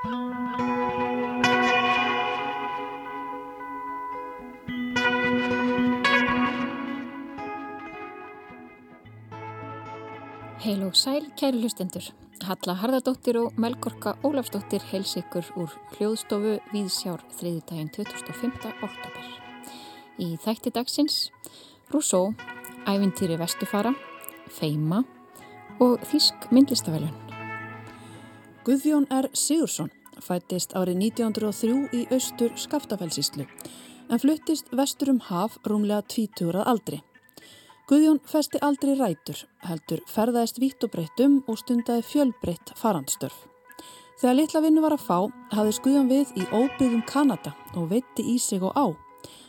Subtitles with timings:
[0.00, 0.12] Heil
[10.86, 12.00] og sæl, kæri hlustendur.
[12.40, 15.68] Halla Harðardóttir og Melgorka Ólafsdóttir heils ykkur úr
[15.98, 18.72] hljóðstofu Víðsjár þriðutægin 2005.
[18.80, 19.24] oktober.
[20.16, 21.26] Í þætti dagsins
[21.92, 22.32] Rousseau,
[22.88, 23.92] Ævintýri Vestufara,
[24.48, 25.04] Feima
[25.76, 27.29] og Þísk myndlistavelun.
[28.60, 29.30] Guðjón R.
[29.32, 29.88] Sigursson
[30.20, 33.46] fættist árið 1903 í austur Skaftafellsíslu
[34.12, 36.98] en fluttist vestur um haf rúmlega 20 ára aldri.
[37.88, 43.46] Guðjón festi aldrei rætur, heldur ferðaðist vítt og breyttum og stundaði fjölbreytt farandstörf.
[44.20, 45.18] Þegar litla vinnu var að fá,
[45.56, 48.92] hafði Guðjón við í óbyggðum Kanada og veitti í sig og á.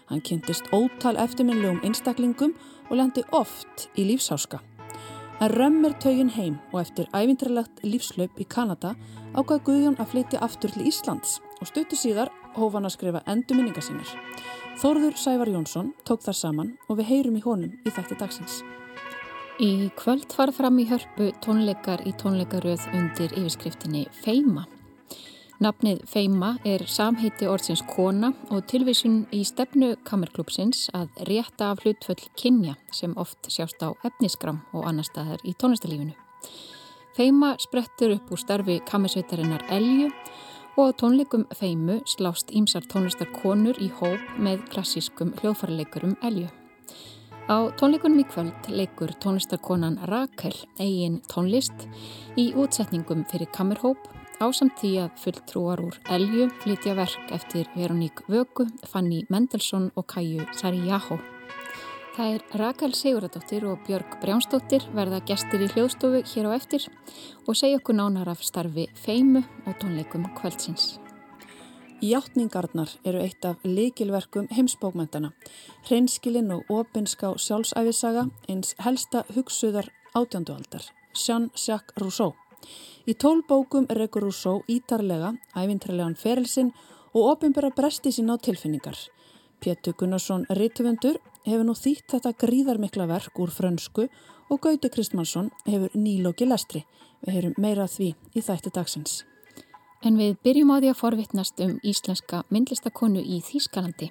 [0.07, 2.55] Hann kynntist ótal eftirminnlegum einstaklingum
[2.87, 4.63] og lendi oft í lífsáska.
[5.41, 8.91] Hann römmir taugin heim og eftir ævindralegt lífslaup í Kanada
[9.33, 13.81] ákvað Guðjón að flytja aftur til Íslands og stuttu síðar hóf hann að skrifa endurminninga
[13.81, 14.11] sínir.
[14.77, 18.59] Þórður Sævar Jónsson tók þar saman og við heyrum í honum í þætti dagsins.
[19.57, 24.67] Í kvöld fara fram í hörpu tónleikar í tónleikaröð undir yfirskriftinni Feima.
[25.61, 32.23] Nafnið Feima er samheiti orðsins kona og tilvísun í stefnu Kammerklúpsins að rétta af hlutföll
[32.33, 36.15] kynja sem oft sjást á efniskram og annar staðar í tónlistalífinu.
[37.13, 40.07] Feima sprettur upp úr starfi kammersveitarinnar Elju
[40.81, 46.47] og tónleikum feimu slást ímsar tónlistar konur í hóp með klassískum hljóðfæraleikurum Elju.
[47.45, 51.85] Á tónleikunum í kvöld leikur tónlistarkonan Rakel eigin tónlist
[52.33, 54.09] í útsetningum fyrir kammerhóp
[54.41, 60.07] á samt því að fulltrúar úr Elju flytja verk eftir Veroník Vögu, Fanny Mendelssohn og
[60.09, 61.19] Kaju Sariyaho.
[62.15, 66.89] Það er Rakel Siguradóttir og Björg Brjánsdóttir verða gestir í hljóðstofu hér á eftir
[67.45, 70.97] og segja okkur nánar af starfi feimu og tónleikum kvöldsins.
[72.01, 75.31] Játtningarnar eru eitt af likilverkum heimsbókmæntana.
[75.85, 80.81] Hreinskilinn og opinská sjálfsæfisaga eins helsta hugsuðar átjándualdar,
[81.13, 82.40] Jean-Jacques Rousseau.
[83.09, 86.71] Í tólbókum rekur Rousseau ítarlega, ævintralegan ferilsinn
[87.13, 88.97] og opinbera bresti sín á tilfinningar.
[89.61, 94.07] Pétur Gunnarsson Rittuvendur hefur nú þýtt þetta gríðarmikla verk úr frönsku
[94.49, 96.85] og Gauti Kristmannsson hefur nýlóki lestri.
[97.21, 99.21] Við heyrum meira því í þætti dagsins.
[100.01, 104.09] En við byrjum á því að forvittnast um íslenska myndlistakonu í Þýskalandi.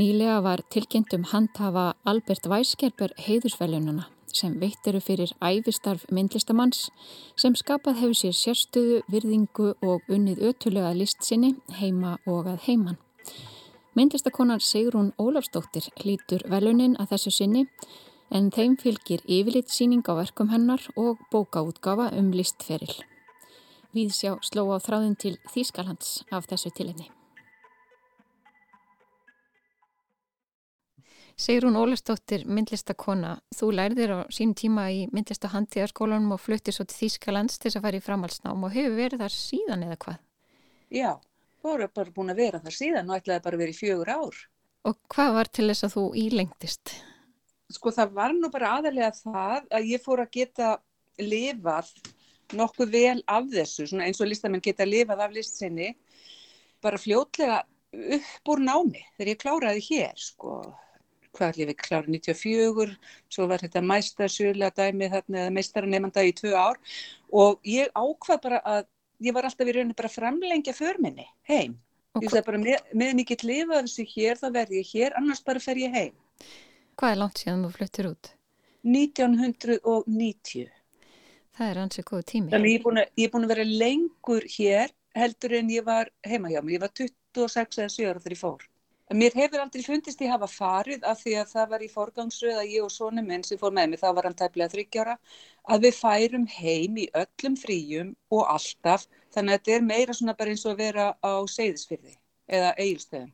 [0.00, 6.88] Nýlega var tilkynnt um handhafa Albert Weisgerber heiðusveljunana sem veitt eru fyrir æfistarf myndlistamanns
[7.40, 12.98] sem skapað hefur sér sérstöðu, virðingu og unnið ötulega list sinni heima og að heiman.
[13.94, 17.66] Myndlistakonar Sigrún Ólafsdóttir hlítur velunin að þessu sinni
[18.34, 22.96] en þeim fylgir yfirleitt síning á verkum hennar og bókaútgafa um listferil.
[23.94, 27.06] Við sjá sló á þráðin til Þýskalands af þessu tilenni.
[31.34, 37.58] Sigrún Ólafsdóttir, myndlistakona, þú lærðir á sín tíma í myndlistahandtíðarskólanum og fluttir svo til Þýskalands
[37.58, 40.20] til þess að fara í framhalsnám og hefur verið þar síðan eða hvað?
[40.94, 41.10] Já
[41.64, 44.40] voru bara búin að vera þar síðan og ætlaði bara að vera í fjögur ár.
[44.84, 46.94] Og hvað var til þess að þú ílengtist?
[47.72, 50.70] Sko það var nú bara aðalega það að ég fór að geta
[51.18, 51.90] lifað
[52.54, 55.94] nokkuð vel af þessu, svona eins og listamenn geta lifað af listsinni,
[56.84, 57.62] bara fljótlega
[58.18, 60.58] upp úr námi þegar ég kláraði hér, sko,
[61.34, 62.96] hvað er ég klárað 94,
[63.32, 66.78] svo var þetta mæstarsjöla dæmi þarna, eða meistaranemanda í tvö ár
[67.34, 68.86] og ég ákvað bara að
[69.24, 71.78] ég var alltaf í rauninni bara framlengja förminni heim.
[72.22, 75.42] Ég sagði bara með, meðan ég get lifað þessu hér þá verð ég hér, annars
[75.42, 76.14] bara fer ég heim.
[76.94, 78.30] Hvað er langt síðan þú fluttir út?
[78.84, 80.68] 1990.
[81.54, 82.52] Það er ansið góð tími.
[82.52, 85.86] Þannig ég er búin að, ég er búin að vera lengur hér heldur en ég
[85.86, 86.76] var heima hjá mig.
[86.76, 88.66] Ég var 26 eða 7 ára þegar ég fór.
[89.12, 92.70] Mér hefur aldrei fundist ég hafa farið af því að það var í forgangsröð að
[92.72, 95.16] ég og sónu minn sem fór með mig, þá var hann tæplega þryggjára,
[95.68, 99.04] að við færum heim í öllum fríum og alltaf,
[99.36, 102.16] þannig að þetta er meira svona bara eins og að vera á seyðisfyrði
[102.48, 103.32] eða eigilstöðum.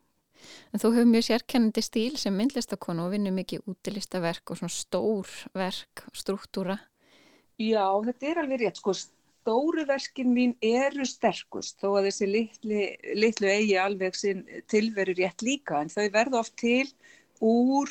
[0.73, 5.33] En þú hefur mjög sérkennandi stíl sem myndlistakonu og vinnur mikið útilistaverk og svona stór
[5.55, 6.81] verk, struktúra.
[7.61, 8.97] Já, þetta er alveg rétt, sko,
[9.41, 12.83] stóru verkin mín eru sterkust þó að þessi litlu,
[13.17, 16.87] litlu eigi alveg sinn tilveru rétt líka en þau verða oft til
[17.41, 17.89] úr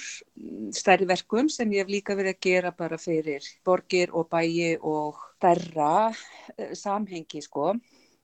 [0.78, 5.18] stærri verkum sem ég hef líka verið að gera bara fyrir borgir og bæi og
[5.40, 7.74] stærra uh, samhengi sko.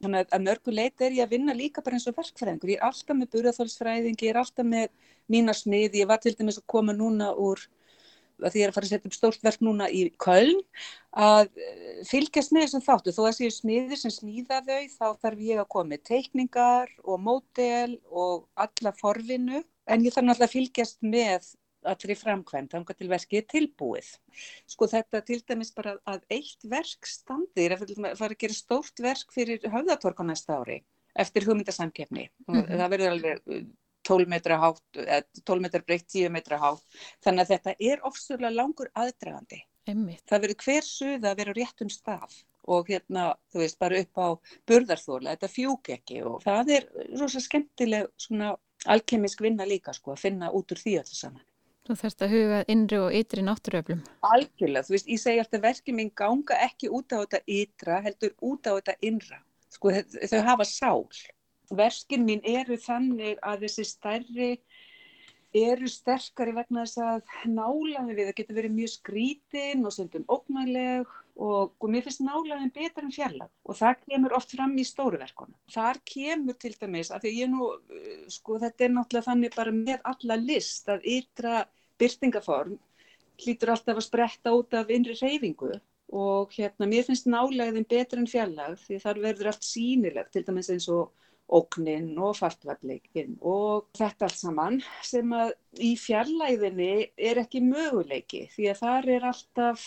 [0.03, 2.73] Þannig að mörguleit er ég að vinna líka bara eins og verkfræðingur.
[2.75, 4.91] Ég er alltaf með burðarþólsfræðing, ég er alltaf með
[5.31, 7.63] mína smið, ég var til dæmis að koma núna úr
[8.41, 10.61] að því ég er að fara að setja upp stórt verk núna í Köln
[11.15, 15.43] að eh, fylgjast með þessum þáttu, þó að séu smiðir sem smíða þau, þá þarf
[15.47, 20.57] ég að koma með teikningar og mótel og alla forvinu, en ég þarf náttúrulega að
[20.57, 21.53] fylgjast með
[21.85, 24.07] allri framkvæmt, þannig til verkið er tilbúið.
[24.73, 29.35] Sko þetta til dæmis bara að eitt verk standir, það fara að gera stórt verk
[29.35, 30.79] fyrir höfðatork á næsta ári,
[31.13, 32.77] eftir hugmyndasamkefni, mm -hmm.
[32.81, 33.67] það verður alveg
[34.05, 34.83] 12 metra hátt,
[35.43, 39.63] 12 metra breytt, 10 metra hátt, þannig að þetta er ofsvöldlega langur aðdragandi.
[39.85, 40.23] Einmitt.
[40.29, 44.27] Það verður hver suða að vera réttum stað og hérna, þú veist, bara upp á
[44.69, 46.87] burðarþóla, þetta fjúk ekki og það er
[47.19, 48.55] rosa skemmtileg svona
[48.89, 51.43] alkemisk vinna líka sko að finna út úr því öllu saman.
[51.85, 53.99] Þú þarfst að huga innri og ytri náttúröflum.
[54.25, 58.33] Algjörlega, þú veist, ég segi alltaf verkið minn ganga ekki út á þetta ytra, heldur
[58.41, 59.37] út á þetta innra.
[59.75, 59.91] Sko,
[60.31, 61.03] þau hafa sál.
[61.73, 64.49] Verkið mín eru þannig að þessi stærri
[65.55, 71.13] eru sterkari vegna þess að nálaði við, það getur verið mjög skrítin og söndum ógnægleg
[71.35, 75.55] og, og mér finnst nálaðin betur en fjallag og það kemur oft fram í stóruverkunum.
[75.71, 77.69] Þar kemur til dæmis, af því ég nú,
[78.31, 81.63] sko þetta er náttúrulega þannig bara með alla list að ytra
[82.01, 82.77] byrtingaform
[83.43, 85.75] hlýtur alltaf að spretta út af innri reyfingu
[86.15, 90.69] og hérna mér finnst nálaðin betur en fjallag því þar verður allt sínilegt til dæmis
[90.71, 91.11] eins og
[91.45, 98.71] óknin og fartvalleikin og þetta allt saman sem að í fjallæðinni er ekki möguleiki því
[98.71, 99.85] að þar er alltaf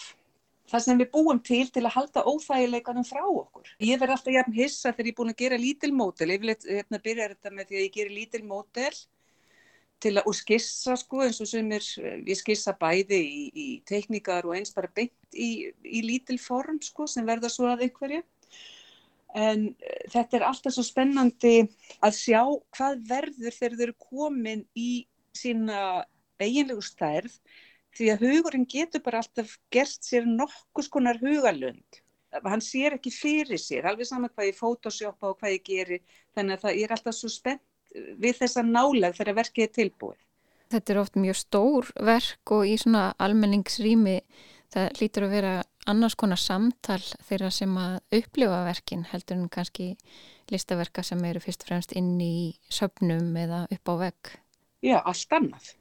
[0.69, 3.71] það sem við búum til til að halda óþægileikanum frá okkur.
[3.83, 6.55] Ég verð alltaf jafn hissa þegar ég er búin að gera lítil mótel, ég vil
[6.55, 8.99] hérna byrja þetta með því að ég gerir lítil mótel
[9.99, 11.87] til að, og skissa sko eins og sem er,
[12.29, 17.09] ég skissa bæði í, í tekníkar og eins bara beint í, í lítil form sko
[17.11, 18.23] sem verða svo að einhverju.
[19.37, 21.57] En uh, þetta er alltaf svo spennandi
[22.01, 22.43] að sjá
[22.77, 24.91] hvað verður þegar þau eru komin í
[25.37, 26.05] sína
[26.39, 27.35] eiginlegu stærð
[27.99, 32.03] því að hugurinn getur bara alltaf gert sér nokkus konar hugalund
[32.45, 35.99] hann sér ekki fyrir sér alveg saman hvað ég photoshopa og hvað ég geri
[36.37, 37.65] þannig að það er alltaf svo spennt
[38.21, 40.21] við þessa nálag þegar verkið er tilbúið.
[40.69, 44.19] Þetta er oft mjög stór verk og í svona almenningsrými
[44.75, 45.53] það lítur að vera
[45.91, 49.95] annars konar samtal þeirra sem að upplifa verkin heldur en kannski
[50.53, 54.33] listaverka sem eru fyrst og fremst inn í söpnum eða upp á vegg.
[54.85, 55.73] Já, allt annað.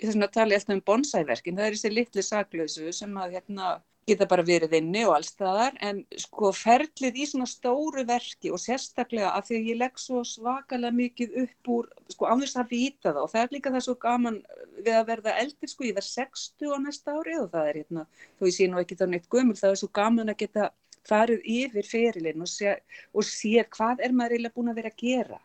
[0.00, 3.72] Þess að tala ég alltaf um bonsæverkin, það er þessi litli saklausu sem að hérna
[4.10, 9.32] geta bara verið inni og allstaðar en sko ferlið í svona stóru verki og sérstaklega
[9.36, 13.22] að því að ég legg svo svakalega mikið upp úr sko ánvist að vita það
[13.24, 14.38] og það er líka það svo gaman
[14.78, 18.06] við að verða eldir sko ég verð 60 á næsta ári og það er hérna
[18.38, 20.72] þó ég sé nú ekki þá neitt gömul það er svo gaman að geta
[21.08, 22.50] farið yfir ferilinn og
[23.16, 25.40] og sé hvað er maður eiginlega búin að vera að gera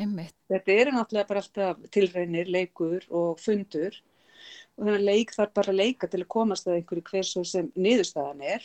[0.00, 0.36] Einmitt.
[0.48, 3.98] Þetta eru náttúrulega bara alltaf tilrænir, leikur og fundur
[4.80, 7.68] og þannig að leik þarf bara að leika til að komast að einhverju hversu sem
[7.76, 8.64] niðurstaðan er.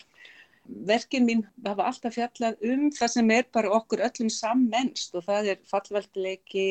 [0.88, 5.52] Verkin mín hafa alltaf fjallað um það sem er bara okkur öllum sammenst og það
[5.54, 6.70] er fallveldileiki,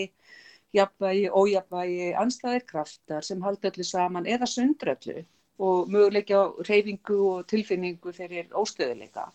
[0.75, 5.21] jafnvægi, ójafvægi, anstæðir kraftar sem halda öllu saman eða sundröllu
[5.63, 9.29] og möguleiki á reyfingu og tilfinningu fyrir óstöðuleika.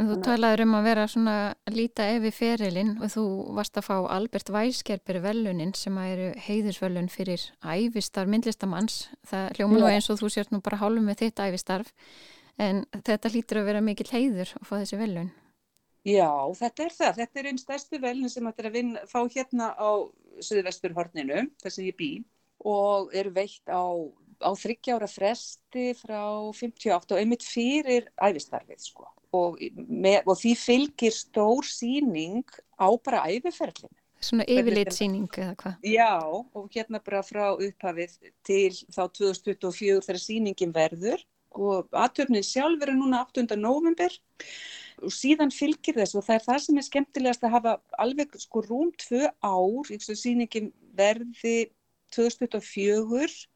[0.00, 1.34] En þú talaður um að vera svona
[1.68, 3.24] að líta yfir ferilinn og þú
[3.58, 8.96] varst að fá Albert Weisgerber velunin sem að eru heiðursvelun fyrir æfistarf myndlistamanns.
[9.28, 11.92] Það hljóma nú eins og þú sért nú bara hálfum með þitt æfistarf
[12.60, 15.30] en þetta hlýtur að vera mikil heiður að fá þessi velun.
[16.08, 17.14] Já, þetta er það.
[17.20, 19.90] Þetta er einn stærstu velun sem þetta er að vinna, fá hérna á
[20.42, 22.12] Suðvesturhorninu, þar sem ég bý
[22.64, 23.84] og eru veitt á,
[24.40, 26.22] á þryggjára fresti frá
[26.56, 32.44] 58 og einmitt fyrir æfistarfið sko og, með, og því fylgir stór síning
[32.76, 33.92] á bara æfiferlinu.
[34.22, 35.86] Svona yfirleitt síning eða hvað?
[35.88, 38.14] Já, og hérna bara frá upphafið
[38.46, 41.24] til þá 2024 þegar síningin verður
[41.58, 43.58] og aðtöfnin sjálf verður núna 8.
[43.58, 44.14] november
[45.02, 47.74] og síðan fylgir þess og það er það sem er skemmtilegast að hafa
[48.04, 51.72] alveg sko rúm tvö ár, síningin verði
[52.14, 53.48] 2024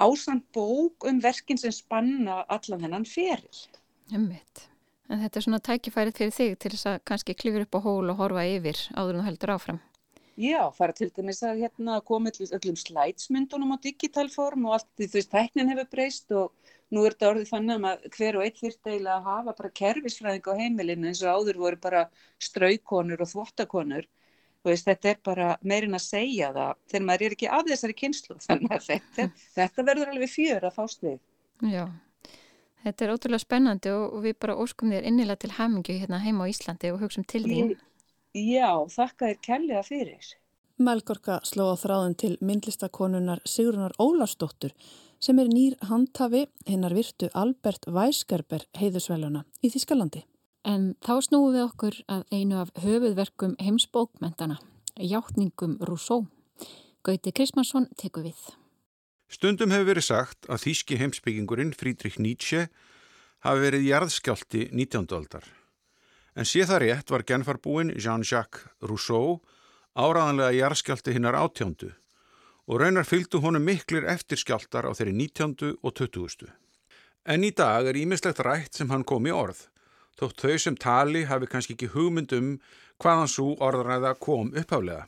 [0.00, 3.66] ásand bók um verkin sem spanna allan hennan feril.
[4.14, 4.69] Ummitt.
[5.10, 8.12] En þetta er svona tækifærið fyrir þig til þess að kannski klifur upp á hól
[8.12, 9.80] og horfa yfir áður en þú heldur áfram.
[10.40, 15.18] Já, fara til dæmis að hérna koma öllum slætsmyndunum á digitalform og allt því þú
[15.18, 18.88] veist, tæknin hefur breyst og nú er þetta orðið þannig að hver og einn þurft
[18.88, 22.04] eiginlega að hafa bara kerfisfræðing á heimilinu eins og áður voru bara
[22.46, 24.06] straukonur og þvottakonur.
[24.60, 27.98] Þú veist, þetta er bara meirinn að segja það þegar maður er ekki af þessari
[28.00, 31.20] kynslu þannig að þetta, þetta verður alveg fjör að fást við.
[31.66, 31.84] Já.
[32.84, 36.46] Þetta er ótrúlega spennandi og, og við bara óskum þér innilega til hamingu hérna heima
[36.48, 37.74] á Íslandi og hugsaum til þín.
[38.36, 40.30] Já, þakka þér kelliða fyrir.
[40.80, 44.72] Melgorka sló á þráðin til myndlistakonunar Sigrunar Ólarsdóttur
[45.20, 50.24] sem er nýr handhafi hinnar virtu Albert Weisgerber heiðusveluna í Þískalandi.
[50.64, 54.56] En þá snúum við okkur að einu af höfuðverkum heimsbókmentana,
[54.96, 56.26] hjáttningum Rousseau.
[57.04, 58.40] Gauti Krismansson teku við.
[59.30, 62.64] Stundum hefur verið sagt að þýski heimsbyggingurinn Friedrich Nietzsche
[63.46, 65.06] hafi verið jarðskjálti 19.
[65.14, 65.46] aldar.
[66.34, 69.38] En sé það rétt var genfarbúin Jean-Jacques Rousseau
[69.94, 71.92] áraðanlega jarðskjálti hinnar átjándu
[72.66, 75.78] og raunar fylgdu honum miklir eftirskjáltar á þeirri 19.
[75.78, 76.50] og 20.
[77.30, 79.68] En í dag er ímislegt rætt sem hann kom í orð,
[80.18, 82.54] þótt þau sem tali hafi kannski ekki hugmynd um
[82.98, 85.06] hvaðan svo orðræða kom upphaflega.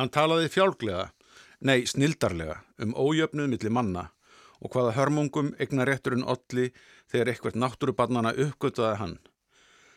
[0.00, 1.10] Hann talaði fjálglega,
[1.62, 4.08] nei snildarlega, um ójöfnuð millir manna
[4.62, 6.70] og hvaða hörmungum egna rétturinn olli
[7.10, 9.16] þegar eitthvert náttúrubannana uppgöttaði hann.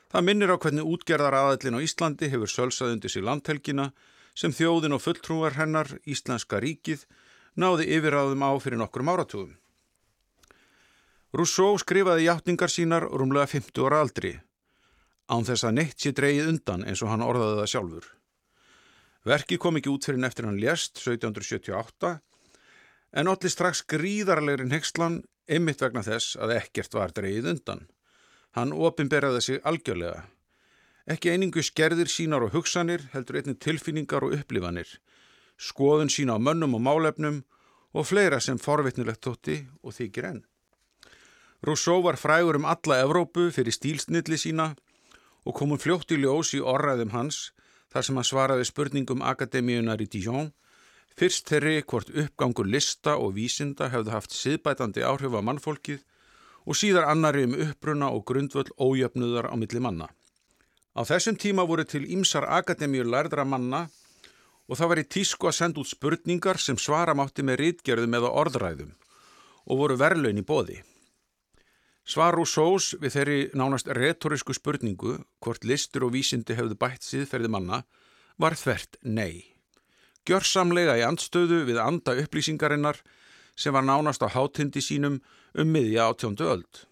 [0.09, 3.91] Það minnir á hvernig útgerðar aðallin á Íslandi hefur sölsað undir sig landhelgina
[4.35, 7.05] sem þjóðin og fulltrúar hennar, Íslenska ríkið,
[7.55, 9.53] náði yfiráðum á fyrir nokkur áratugum.
[11.35, 14.37] Rousseau skrifaði hjáttningar sínar rúmlega 50 ára aldri,
[15.27, 18.14] án þess að neitt sé dreyið undan eins og hann orðaði það sjálfur.
[19.25, 22.11] Verki kom ekki út fyrir neftir hann lést 1778,
[23.17, 27.85] en allir strax gríðarlegrin hexlan ymmit vegna þess að ekkert var dreyið undan.
[28.53, 30.27] Hann ofinberðaði sig algjörlega.
[31.09, 34.87] Ekki einingu skerðir sínar og hugsanir heldur einnig tilfinningar og upplifanir,
[35.57, 37.41] skoðun sína á mönnum og málefnum
[37.95, 40.41] og fleira sem forvitnilegt tótti og þykir enn.
[41.65, 44.73] Rousseau var frægur um alla Evrópu fyrir stílsnilli sína
[45.45, 47.49] og komum fljótt í ljós í orraðum hans
[47.95, 50.49] þar sem hann svaraði spurningum Akademíunar í Dijon,
[51.15, 56.01] fyrst þeirri hvort uppgangur lista og vísinda hefðu haft siðbætandi áhrif á mannfólkið
[56.67, 60.09] og síðar annari um uppbruna og grundvöld ójöfnuðar á milli manna.
[60.91, 63.85] Á þessum tíma voru til ímsar akademíur lærðra manna
[64.67, 68.33] og það var í tísku að senda út spurningar sem svara mátti með rítgerðum eða
[68.43, 68.91] orðræðum
[69.71, 70.81] og voru verlaun í bóði.
[72.05, 77.79] Svar sós við þeirri nánast retorísku spurningu hvort listur og vísindi hefðu bætt síðferði manna
[78.37, 79.55] var þvert nei.
[80.25, 82.99] Gjörsamlega í andstöðu við anda upplýsingarinnar
[83.57, 85.17] sem var nánast á hátindi sínum
[85.57, 86.85] um miðja átjóndu öld.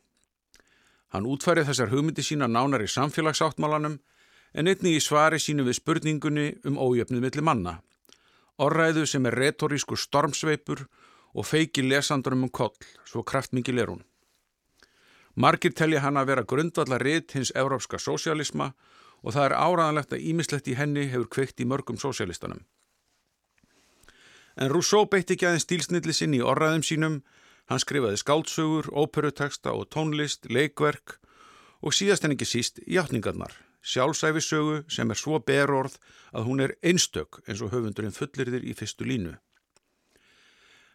[1.14, 4.00] Hann útfærið þessar hugmyndi sína nánar í samfélagsáttmálanum
[4.54, 7.76] en einni í svari sínu við spurningunni um ójöfnið millir manna.
[8.58, 10.88] Orræðu sem er retorísku stormsveipur
[11.34, 12.74] og feiki lesandurum um koll,
[13.06, 14.02] svo kraftmikið ler hún.
[15.36, 18.74] Margir telja hann að vera grundvallar ritt hins európska sósialisma
[19.24, 22.62] og það er áraðanlegt að ímislegt í henni hefur kveikt í mörgum sósialistanum.
[24.54, 27.22] En Rousseau beitti ekki aðeins stílsnilli sinni í orraðum sínum,
[27.66, 31.18] hann skrifaði skáldsögur, óperuteksta og tónlist, leikverk
[31.82, 35.98] og síðast en ekki síst hjáttningarnar, sjálfsæfisögu sem er svo berorð
[36.32, 39.34] að hún er einstök eins og höfundurinn fullirðir í fyrstu línu.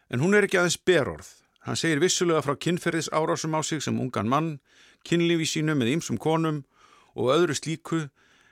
[0.09, 1.27] En hún er ekki aðeins berorð,
[1.65, 4.59] hann segir vissulega frá kynferðis árásum á sig sem ungan mann,
[5.03, 6.63] kynlífi sínu með ýmsum konum
[7.15, 8.07] og öðru slíku,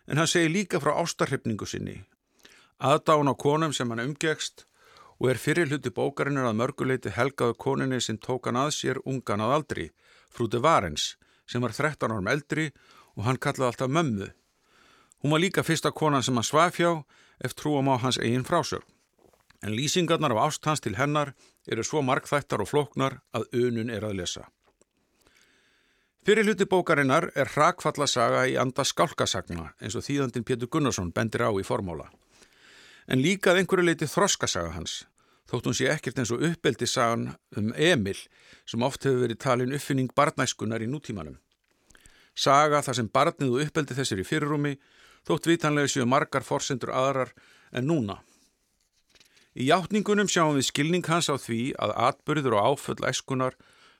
[0.07, 2.01] en hann segir líka frá ástarhryfningu sinni,
[2.79, 4.65] aðdána á konum sem hann umgegst
[5.17, 9.41] og er fyrir hluti bókarinnar að mörguleiti helgaðu koninni sem tók hann að sér ungan
[9.41, 9.87] að aldri,
[10.29, 11.15] frúti Varens,
[11.47, 12.69] sem var 13 árum eldri
[13.15, 14.27] og hann kallaði alltaf mömmu.
[15.23, 16.91] Hún var líka fyrsta konan sem hann svaf hjá
[17.41, 18.83] eftir trúum á hans eigin frásög.
[19.65, 21.33] En lýsingarnar af ást hans til hennar
[21.67, 24.45] eru svo markþættar og flóknar að unun er að lesa.
[26.27, 31.51] Fyrir hluti bókarinnar er hrakfallasaga í anda skálkasagna eins og þýðandin Pétur Gunnarsson bendir á
[31.55, 32.09] í formóla
[33.07, 35.05] en líkað einhverju leiti þroskasaga hans,
[35.47, 38.19] þótt hún sé ekkert eins og uppbeldi sagan um Emil
[38.67, 41.37] sem oft hefur verið talin uppfinning barnæskunar í nútímanum.
[42.35, 44.75] Saga þar sem barnið og uppbeldi þessir í fyrirrumi
[45.27, 47.31] þótt vitanlega séu margar forsendur aðrar
[47.71, 48.19] en núna.
[49.57, 53.55] Í hjáttningunum sjáum við skilning hans á því að atbyrður og áföll æskunar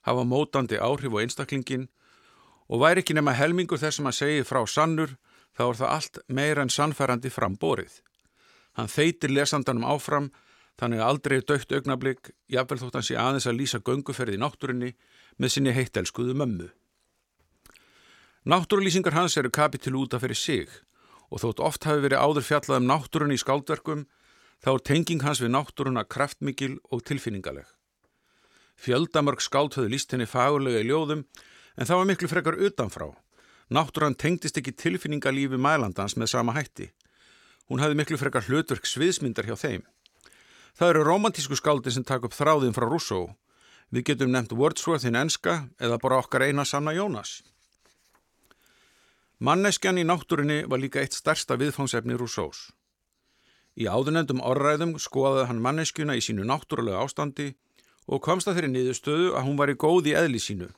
[0.05, 1.87] hafa mótandi áhrif á einstaklingin
[2.69, 5.15] og væri ekki nema helmingur þess að segja frá sannur
[5.57, 8.03] þá er það allt meira en sannfærandi framborið.
[8.77, 10.27] Hann þeitir lesandanum áfram
[10.77, 14.91] þannig að aldrei dögt augnablík jafnvel þótt hann sé aðeins að lýsa gönguferði í náttúrunni
[15.41, 16.69] með sinni heittelskuðu mömmu.
[18.45, 20.69] Náttúrulýsingar hans eru kapitil útaf fyrir sig
[21.33, 24.05] og þótt oft hafi verið áður fjallað um náttúrunni í skáldverkum
[24.63, 27.65] þá er tenging hans við náttúruna kraftmikil og tilfinningaleg.
[28.77, 31.23] Fjöldamörg skáld höfðu líst henni fagurlega í ljóðum
[31.77, 33.09] en það var miklu frekar utanfrá.
[33.73, 36.91] Náttúran tengdist ekki tilfinningalífi mælandans með sama hætti.
[37.67, 39.83] Hún hafði miklu frekar hlutverk sviðsmyndar hjá þeim.
[40.77, 43.33] Það eru romantísku skáldi sem takk upp þráðin frá Rousseau.
[43.91, 47.41] Við getum nefnt Wordsworth hinn enska eða bara okkar eina sanna Jónas.
[49.39, 52.69] Manneskjan í náttúrinni var líka eitt starsta viðfánsefni Rousseaus.
[53.77, 57.51] Í áðunendum orðræðum skoðaði hann manneskjuna í sínu náttúrulega ástandi
[58.07, 60.69] og komst að þeirri niðurstöðu að hún var í góð í eðli sínu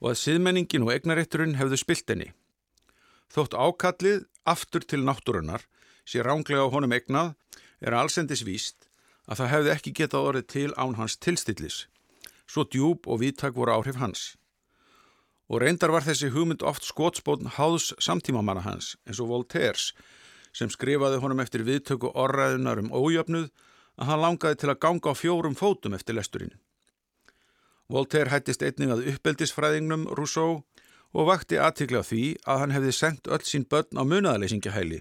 [0.00, 2.30] og að siðmenningin og egnarétturinn hefðu spilt henni.
[3.30, 5.66] Þótt ákallið aftur til náttúrunnar
[6.08, 7.36] sé ránglega á honum egnað
[7.78, 8.88] er allsendis víst
[9.30, 11.84] að það hefði ekki getað orðið til án hans tilstillis.
[12.50, 14.34] Svo djúb og viðtak voru áhrif hans.
[15.46, 19.92] Og reyndar var þessi hugmynd oft skótspótn háðs samtímamanna hans eins og Voltaires
[20.52, 23.50] sem skrifaði honum eftir viðtöku orraðunar um ójöfnuð
[24.00, 26.54] að hann langaði til að ganga á fjórum fótum eftir lesturinn.
[27.90, 30.62] Voltaire hættist einning að uppeldisfræðingnum Rousseau
[31.10, 35.00] og vakti aðtikla því að hann hefði sendt öll sín börn á munaðaleysingahæli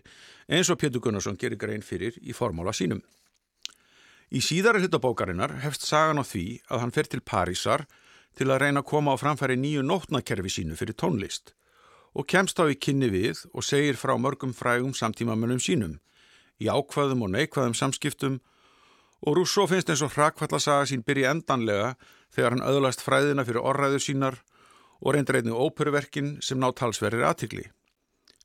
[0.49, 3.03] eins og Pétur Gunnarsson gerir grein fyrir í formála sínum.
[4.33, 7.85] Í síðara hlutabókarinnar hefst sagan á því að hann fer til Parísar
[8.37, 11.53] til að reyna að koma á framfæri nýju nótnakerfi sínu fyrir tónlist
[12.13, 15.99] og kemst á í kynni við og segir frá mörgum frægum samtímamönnum sínum,
[16.59, 18.39] í ákvaðum og neikvaðum samskiptum
[19.25, 21.95] og Rousseau finnst eins og hrakvallasaga sín byrja endanlega
[22.35, 24.39] þegar hann öðlast fræðina fyrir orðræður sínar
[24.99, 27.65] og reyndir einnig óperuverkin sem ná talsverðir aðtikli.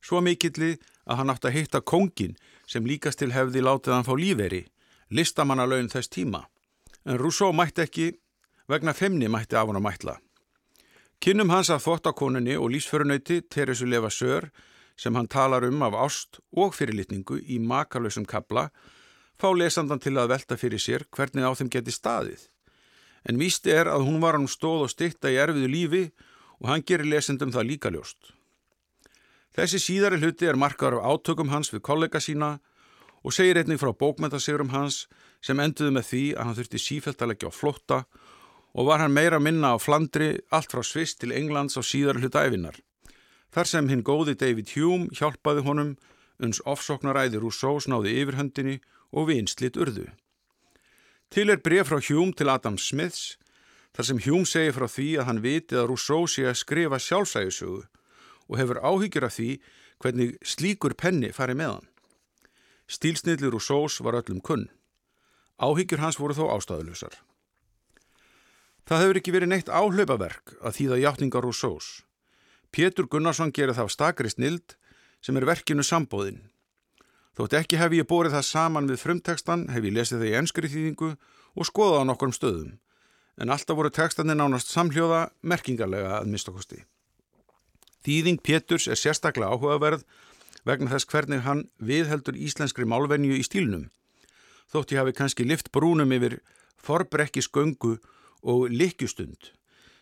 [0.04, 0.75] Svo mikilli
[1.09, 2.37] að hann átt að hitta kongin
[2.71, 4.64] sem líkast til hefði látið hann fá líferi,
[5.11, 6.44] listamannalaun þess tíma.
[7.04, 8.12] En Rousseau mætti ekki,
[8.68, 10.18] vegna femni mætti af hann að mætla.
[11.24, 14.50] Kinnum hans að þóttakonunni og lísförunauti Teresu Leva Sör
[15.00, 18.66] sem hann talar um af ást og fyrirlitningu í makalösum kabla
[19.40, 22.42] fá lesandan til að velta fyrir sér hvernig á þeim geti staðið.
[23.24, 26.02] En vísti er að hún var hann stóð og stitta í erfiðu lífi
[26.60, 28.20] og hann gerir lesendum það líka ljóst.
[29.56, 32.58] Þessi síðari hluti er markaður af átökum hans við kollega sína
[33.24, 35.06] og segir einnig frá bókmæntasigurum hans
[35.40, 38.23] sem enduði með því að hann þurfti sífælt að leggja á flotta og
[38.82, 42.74] var hann meira minna á Flandri allt frá Sviss til Englands á síðari hluta æfinar.
[43.54, 45.94] Þar sem hinn góði David Hume hjálpaði honum
[46.42, 48.80] uns ofsóknaræði Rousseau snáði yfirhöndinni
[49.14, 50.08] og vinslit urðu.
[51.30, 53.36] Til er bref frá Hume til Adam Smiths
[53.94, 57.84] þar sem Hume segir frá því að hann vitið að Rousseau sé að skrifa sjálfsægisögu
[58.48, 59.50] og hefur áhyggjur af því
[60.02, 61.90] hvernig slíkur penni fari með hann.
[62.90, 64.66] Stílsnilli Rousseaus var öllum kunn.
[65.62, 67.14] Áhyggjur hans voru þó ástæðulusar.
[68.85, 72.03] Það hefur ekki verið neitt áhlaupaverk að þýða hjáttningar Rousseaus.
[72.75, 74.77] Pétur Gunnarsson gerir það á stakri snild
[75.25, 76.42] sem er verkinu sambóðinn
[77.35, 80.68] Þótt ekki hef ég borið það saman við frumtekstan, hef ég lesið það í ennskri
[80.70, 81.09] þýðingu
[81.59, 82.77] og skoðað á nokkrum stöðum,
[83.42, 86.85] en alltaf voru tekstanir nánast samhljóða merkingarlega að mistakosti.
[88.07, 90.05] Þýðing Péturs er sérstaklega áhugaverð
[90.68, 93.88] vegna þess hvernig hann viðheldur íslenskri málvenju í stílnum.
[94.70, 96.38] Þótt ég hafi kannski lift brúnum yfir
[96.79, 97.97] forbrekki sköngu
[98.44, 99.50] og likjustund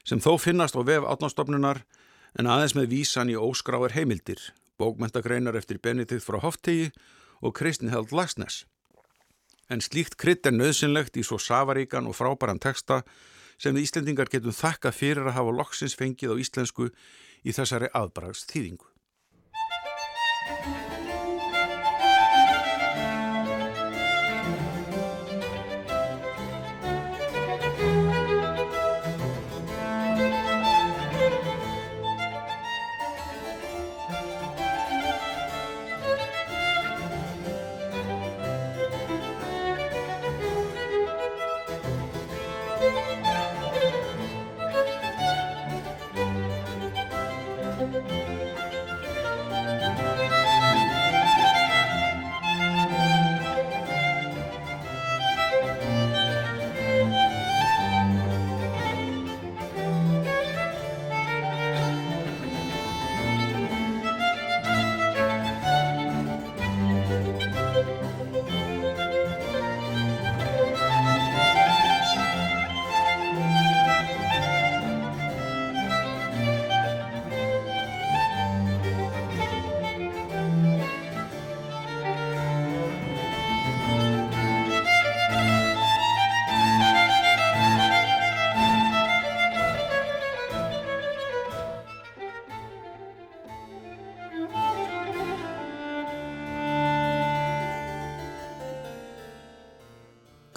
[0.03, 1.85] sem þó finnast á vef átnástofnunar
[2.39, 4.41] en aðeins með vísan í óskráir heimildir,
[4.81, 6.91] bókmentagreinar eftir Benedikt frá Hoftegi
[7.43, 8.65] og Kristnihald Lagsnes.
[9.71, 13.03] En slíkt krydd er nöðsynlegt í svo safaríkan og frábæran texta
[13.63, 16.89] sem við Íslendingar getum þakka fyrir að hafa loksins fengið á íslensku
[17.47, 18.92] í þessari aðbrags þýðingu.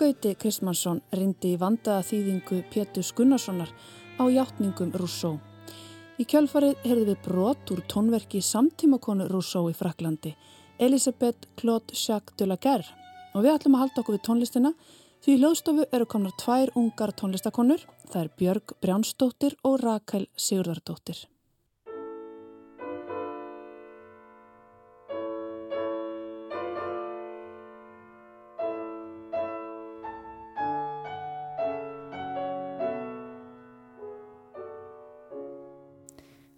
[0.06, 3.72] Gauti Kristmannsson rindi í vandaða þýðingu Pétur Gunnarssonar
[4.22, 5.40] á hjáttningum Rousseau.
[6.22, 10.36] Í kjálfarið heyrði við brot úr tónverki samtímakonu Rousseau í Fraklandi,
[10.78, 12.86] Elisabeth Claude Jacques de la Guerre.
[13.34, 14.76] Og við ætlum að halda okkur við tónlistina
[15.26, 21.26] því í hljóðstofu eru komnar tvær ungar tónlistakonur, það er Björg Brjánsdóttir og Rakel Sigurdardóttir.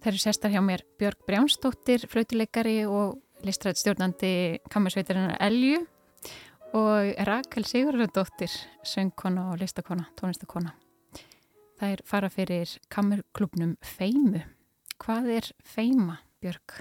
[0.08, 4.30] Það eru sestar hjá mér Björg Brjánsdóttir, flautuleikari og listrætt stjórnandi
[4.72, 5.82] kammersveitarinn Elju
[6.78, 8.54] og Rakel Sigurðardóttir,
[8.88, 10.72] söngkona og listakona, tónlistakona.
[11.76, 14.40] Það er fara fyrir kammerklubnum Feimu.
[14.96, 16.78] Hvað er Feima, Björg?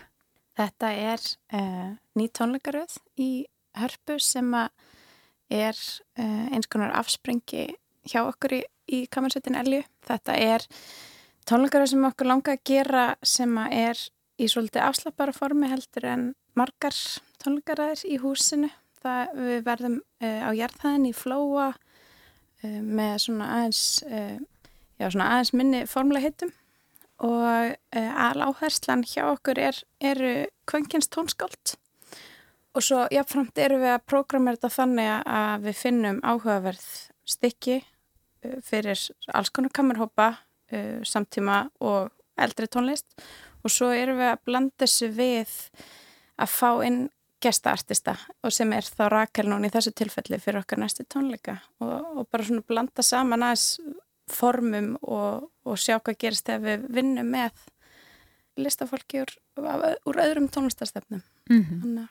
[0.55, 1.27] Þetta er
[1.59, 3.29] uh, ný tónleikaröð í
[3.75, 7.67] hörpu sem er uh, eins konar afsprengi
[8.07, 9.83] hjá okkur í, í kammersveitin Elju.
[10.07, 10.71] Þetta er
[11.47, 13.99] tónleikaröð sem okkur langa að gera sem er
[14.37, 16.27] í svolítið afslappara formi heldur en
[16.59, 16.95] margar
[17.43, 18.69] tónleikaræðir í húsinu.
[18.97, 24.39] Það, við verðum uh, á jarðhæðin í Flóa uh, með svona aðeins, uh,
[24.97, 26.55] já, svona aðeins minni formulega hittum
[27.17, 30.33] og all áherslan hjá okkur er, eru
[30.69, 31.71] kvöngins tónskált
[32.77, 36.83] og svo jáfnframt eru við að prógramera þetta þannig að við finnum áhugaverð
[37.25, 37.79] stykki
[38.67, 39.01] fyrir
[39.33, 40.27] alls konar kamerhópa
[41.07, 43.07] samtíma og eldri tónlist.
[43.63, 45.53] Og svo erum við að blanda þessu við
[46.37, 47.07] að fá inn
[47.43, 51.59] gestaartista og sem er þá Rakel núna í þessu tilfelli fyrir okkar næstu tónleika.
[51.79, 53.79] Og, og bara svona blanda saman aðeins
[54.31, 57.65] formum og, og sjá hvað gerist ef við vinnum með
[58.57, 62.07] listafólki úr, úr öðrum tónlistastefnum mm -hmm.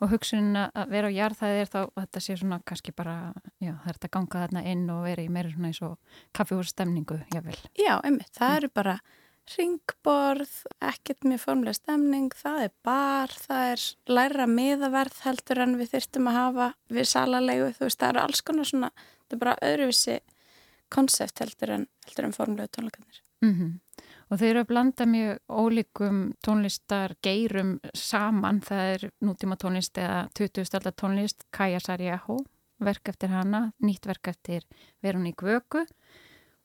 [0.00, 3.88] Og hugsunin að vera á jarðhæði er þá þetta sé svona kannski bara, já það
[3.90, 7.56] er þetta ganga þarna inn og vera í meira svona eins og kaffihússtemningu, jável.
[7.76, 8.58] Já, einmitt, það mm.
[8.60, 8.98] eru bara
[9.48, 10.54] ringborð,
[10.84, 13.84] ekkert með formlega stemning, það er bar, það er
[14.18, 18.44] læra miðaverð heldur en við þyrstum að hafa við salalegu, þú veist, það eru alls
[18.44, 18.90] konar svona,
[19.22, 20.18] þetta er bara öðruvísi
[20.92, 23.22] konsept heldur en, heldur en formlega tónleikarnir.
[23.44, 23.72] Mm -hmm.
[24.28, 30.26] Og þeir eru að blanda mjög ólíkum tónlistar geirum saman, það er nútíma tónlist eða
[30.36, 32.36] 20 stalla tónlist, Kaja Sarjahó,
[32.84, 34.66] verk eftir hana, nýtt verk eftir
[35.02, 35.86] Veroník Vöku.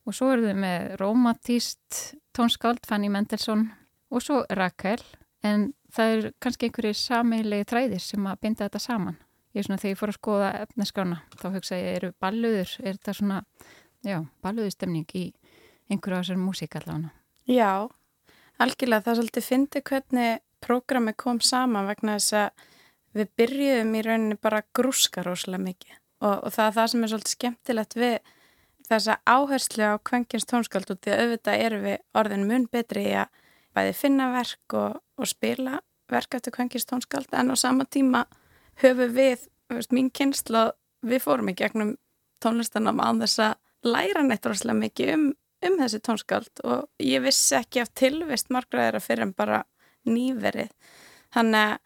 [0.04, 2.02] Og svo eru þau með romantíst
[2.36, 3.70] tónskáld Fanny Mendelssohn
[4.12, 5.00] og svo Rakel.
[5.44, 9.18] En það er kannski einhverju samilegi þræðir sem að binda þetta saman.
[9.54, 12.96] Ég er svona þegar ég fór að skoða efnaskána þá hugsa ég eru balluður er
[12.98, 13.42] þetta svona,
[14.04, 15.28] já, balluðustemning í
[15.88, 17.90] einhverju á þessari músík allavega Já,
[18.62, 19.04] algjörlega.
[19.04, 22.70] Það svolítið fyndi hvernig prógrami kom saman vegna þess að
[23.14, 25.98] við byrjuðum í rauninni bara grúska rosalega mikið.
[26.24, 28.16] Og, og það er það sem er svolítið skemmtilegt við
[28.88, 33.18] þessa áherslu á kvenkins tónskald og því að auðvitað eru við orðin mun betri í
[33.20, 33.42] að
[33.74, 35.80] bæði finna verk og, og spila
[36.12, 38.26] verk eftir kvenkins tónskald en á sama tíma
[38.84, 40.72] höfum við, veist, mín kynsla
[41.04, 41.96] við fórum í gegnum
[42.44, 43.56] tónlistanam á þess að
[43.94, 45.26] læra neitt rosalega mikið um,
[45.68, 49.64] um þessi tónskald og ég vissi ekki af tilvist margraðir að fyrir en bara
[50.10, 50.72] nýverið
[51.34, 51.80] þannig að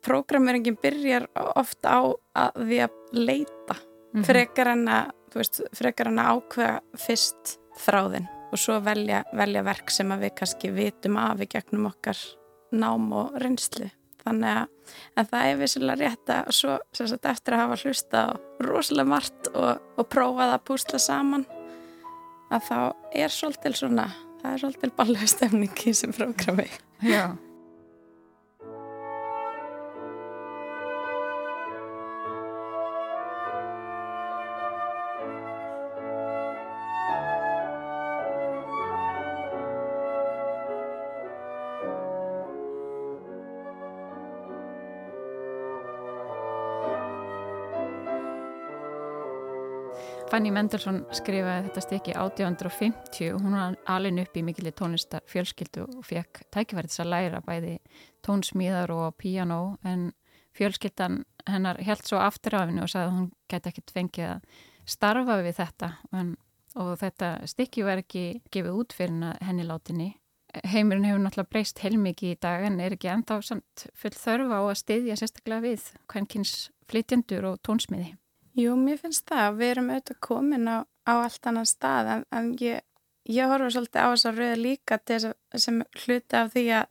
[0.00, 1.28] prógramöringin byrjar
[1.60, 2.00] ofta á
[2.40, 4.24] að við að leita mm -hmm.
[4.24, 9.90] frekar en að veist, frekar hann að ákveða fyrst þráðin og svo velja, velja verk
[9.90, 12.18] sem að við kannski vitum af í gegnum okkar
[12.72, 13.90] nám og reynslu.
[14.20, 14.66] Þannig að,
[15.16, 16.74] að það er vissilega rétt að svo
[17.30, 18.24] eftir að hafa hlusta
[18.60, 21.46] rosalega margt og, og prófað að púsla saman
[22.50, 22.78] að þá
[23.24, 24.08] er svolítil svona,
[24.42, 26.68] það er svolítil ballega stemning í þessum prógrami.
[27.06, 27.24] Já.
[50.30, 55.88] Fanny Mendelssohn skrifaði þetta stykki 1850 og hún var alin upp í mikilvæg tónlistar fjölskyldu
[55.88, 57.72] og fekk tækifærið að læra bæði
[58.22, 60.12] tónsmíðar og piano en
[60.54, 64.62] fjölskyldan hennar held svo aftur af henni og sagði að hún gæti ekkert fengið að
[64.94, 65.90] starfa við þetta
[66.20, 66.32] en,
[66.78, 70.12] og þetta stykki var ekki gefið út fyrir henni látinni.
[70.62, 74.62] Heimurinn hefur náttúrulega breyst heilmikið í dag en er ekki enda á samt full þörfa
[74.62, 76.56] á að styðja sérstaklega við hvenkins
[76.90, 78.19] flytjendur og tónsmiði.
[78.60, 79.58] Jú, mér finnst það.
[79.60, 82.84] Við erum auðvitað komin á, á allt annan stað en, en ég,
[83.30, 86.64] ég horfa svolítið á þess að rauða líka til þess að sem hluti af því
[86.78, 86.86] að,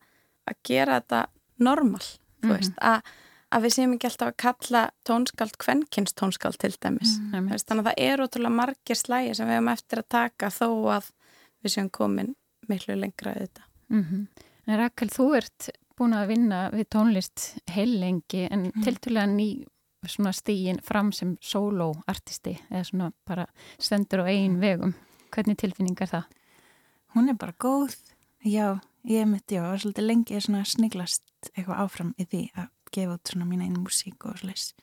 [0.49, 1.21] að gera þetta
[1.69, 2.47] normal, mm -hmm.
[2.47, 3.13] þú veist, að,
[3.49, 7.17] að við séum ekki alltaf að kalla tónskald kvennkynst tónskald til dæmis.
[7.19, 7.63] Mm -hmm.
[7.67, 11.11] þannig að það er ótrúlega margir slægi sem við hefum eftir að taka þó að
[11.63, 12.35] við séum komin
[12.67, 13.65] miklu lengra auðvitað.
[13.89, 14.27] Mm -hmm.
[14.67, 18.83] En Rakel, þú ert búin að vinna við tónlist heil lengi en mhm.
[18.85, 19.65] tilturlega ný
[20.07, 23.47] svona stígin fram sem solo-artisti eða svona bara
[23.79, 24.93] stendur á einn vegum.
[25.33, 26.29] Hvernig tilfinning er það?
[27.15, 27.97] Hún er bara góð.
[28.45, 33.17] Já, ég mitt, já, var svolítið lengi svona sniglast eitthvað áfram í því að gefa
[33.17, 34.73] út svona mína einu músík og sliðis.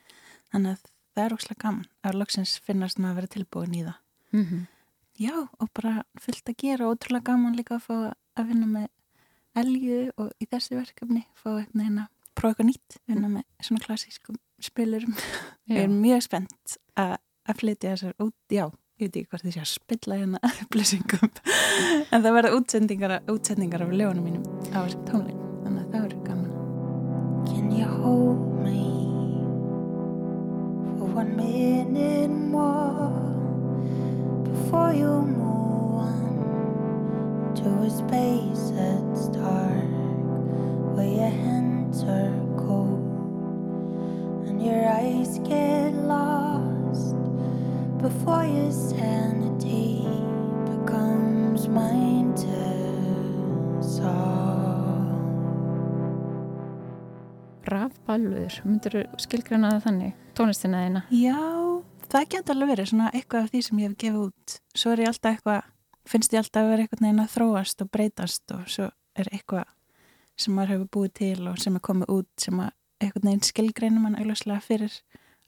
[0.52, 4.00] Þannig að það er óslægt gaman að loksins finnast maður að vera tilbúin í það.
[4.32, 4.66] Mm -hmm.
[5.16, 8.88] Já, og bara fullt að gera ótrúlega gaman líka að fá að vinna með
[9.56, 14.36] elju og í þessi verkefni fá hérna prófa eitthvað nýtt vinna með svona klassískum
[14.70, 15.14] spilurum
[15.72, 18.64] ég er mjög spennt að að flytja þessar út, já,
[18.98, 21.30] ég veit ekki hvort því sé að spilla hérna upplýsingum
[22.10, 26.22] en það verða útsendingar, útsendingar af lögunum mínum á þessum tónleik þannig að það verður
[26.26, 26.52] gaman.
[27.46, 28.82] Can you hold me
[30.98, 33.10] for one minute more
[34.48, 39.94] before you move on to a space that's dark
[40.96, 42.95] where your hands are cold
[44.56, 47.16] and your eyes get lost
[48.00, 50.06] before your sanity
[50.64, 55.12] becomes mine to solve.
[57.66, 61.04] Rafballur, myndur þú skilgræna það þannig, tónlistina þeina?
[61.10, 61.40] Já,
[62.06, 64.58] það geta alveg verið svona eitthvað af því sem ég hef gefið út.
[64.72, 65.70] Svo er ég alltaf eitthvað,
[66.08, 68.88] finnst ég alltaf að vera eitthvað neina að þróast og breytast og svo
[69.18, 69.68] er eitthvað
[70.36, 74.02] sem maður hefur búið til og sem er komið út sem að eitthvað neina skilgrænum
[74.02, 74.92] mann augljóslega fyrir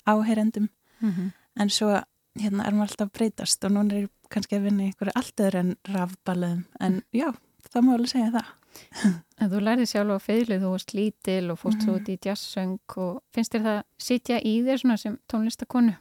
[0.06, 0.68] áherendum.
[1.00, 1.32] Mm -hmm.
[1.60, 2.00] En svo
[2.38, 5.40] hérna er maður alltaf breytast og núna er ég kannski að vinna í einhverju allt
[5.40, 7.32] öðru en rafballuðum en já,
[7.72, 8.54] það má alveg segja það
[9.40, 11.94] En þú lærið sjálf á feilið, þú varst lítil og fórst mm.
[11.94, 15.94] út í jazzsöng og finnst þér það sitja í þér svona sem tónlistakonu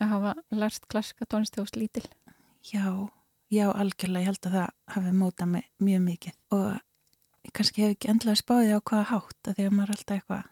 [0.00, 2.06] að hafa lært klassika tónlist þú varst lítil?
[2.66, 2.86] Já,
[3.52, 8.12] já, algjörlega ég held að það hafi mótað mig mjög mikið og kannski hef ekki
[8.12, 10.48] endlaði spáðið á hvaða hátt að því að maður er alltaf eitthvað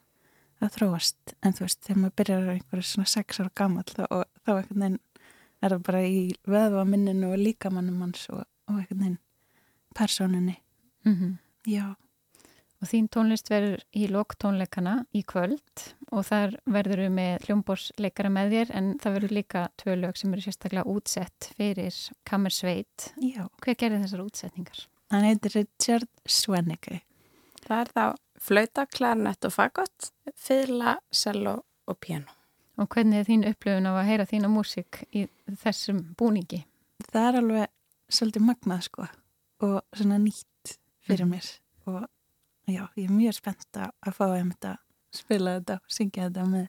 [0.60, 4.52] að þróast en þú veist, þegar maður byrjar einhverju svona sex ára gammal og þá
[4.54, 5.00] einhvern veginn
[5.58, 9.18] er það bara í veðvaminninu og líkamannum hans og, og einhvern veginn
[9.94, 10.56] personinni
[11.04, 11.38] mm -hmm.
[11.66, 11.94] já
[12.78, 15.82] Og þín tónlist verður í loktónleikana í kvöld
[16.14, 20.36] og þar verður við með hljómbórsleikara með þér en það verður líka tvö lög sem
[20.36, 21.98] eru sérstaklega útsett fyrir
[22.30, 23.08] Kammersveit.
[23.18, 23.48] Já.
[23.64, 24.84] Hver gerir þessar útsetningar?
[25.10, 27.00] Hann heitir Richard Svennicke.
[27.66, 28.04] Það er þá
[28.42, 32.30] flauta, klarnett og fagott, fyrla, cello og piano.
[32.78, 35.24] Og hvernig er þín upplöfun á að heyra þína músik í
[35.64, 36.62] þessum búningi?
[37.08, 37.72] Það er alveg
[38.08, 39.06] svolítið magnað sko
[39.66, 41.32] og svona nýtt fyrir mm.
[41.34, 41.48] mér
[41.88, 42.04] og
[42.68, 44.74] já, ég er mjög spennt að fá að þetta
[45.18, 46.66] spila þetta og syngja þetta með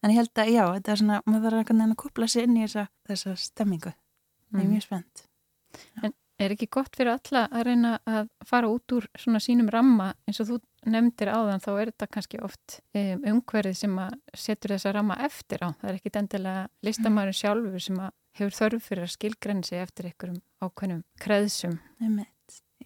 [0.00, 2.64] en ég held að já, þetta er svona maður þarf að kúpla sér inn í
[2.64, 4.58] þessa, þessa stemmingu mm.
[4.58, 6.08] ég er mjög spennt já.
[6.08, 10.14] En er ekki gott fyrir alla að reyna að fara út úr svona sínum ramma
[10.24, 14.74] eins og þú nefndir áðan þá er þetta kannski oft um, umhverfið sem að setur
[14.74, 15.68] þessa ramma eftir á.
[15.80, 20.10] Það er ekki endilega listamæður sjálfur sem að hefur þörf fyrir að skilgrenni sig eftir
[20.10, 21.78] einhverjum ákveðnum kreðsum.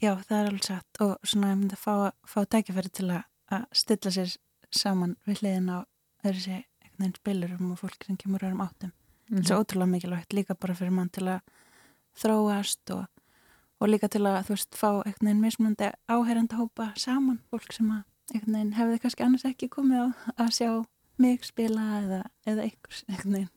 [0.03, 1.95] Já, það er alveg satt og svona ég myndi að fá,
[2.27, 4.37] fá tækifæri til að, að stilla sér
[4.75, 5.79] saman við hliðin á
[6.25, 8.91] þessi einhvern spilurum og fólk sem kemur öðrum áttum.
[9.31, 9.47] Mm -hmm.
[9.47, 11.41] Það er ótrúlega mikilvægt líka bara fyrir mann til að
[12.19, 13.07] þróast og
[13.85, 17.91] og líka til að þú veist fá einhvern veginn mismunandi áherranda hópa saman fólk sem
[17.93, 20.07] að einhvern veginn hefði kannski annars ekki komið á
[20.41, 20.71] að sjá
[21.21, 23.51] mig spila eða, eða einhvers einhvern veginn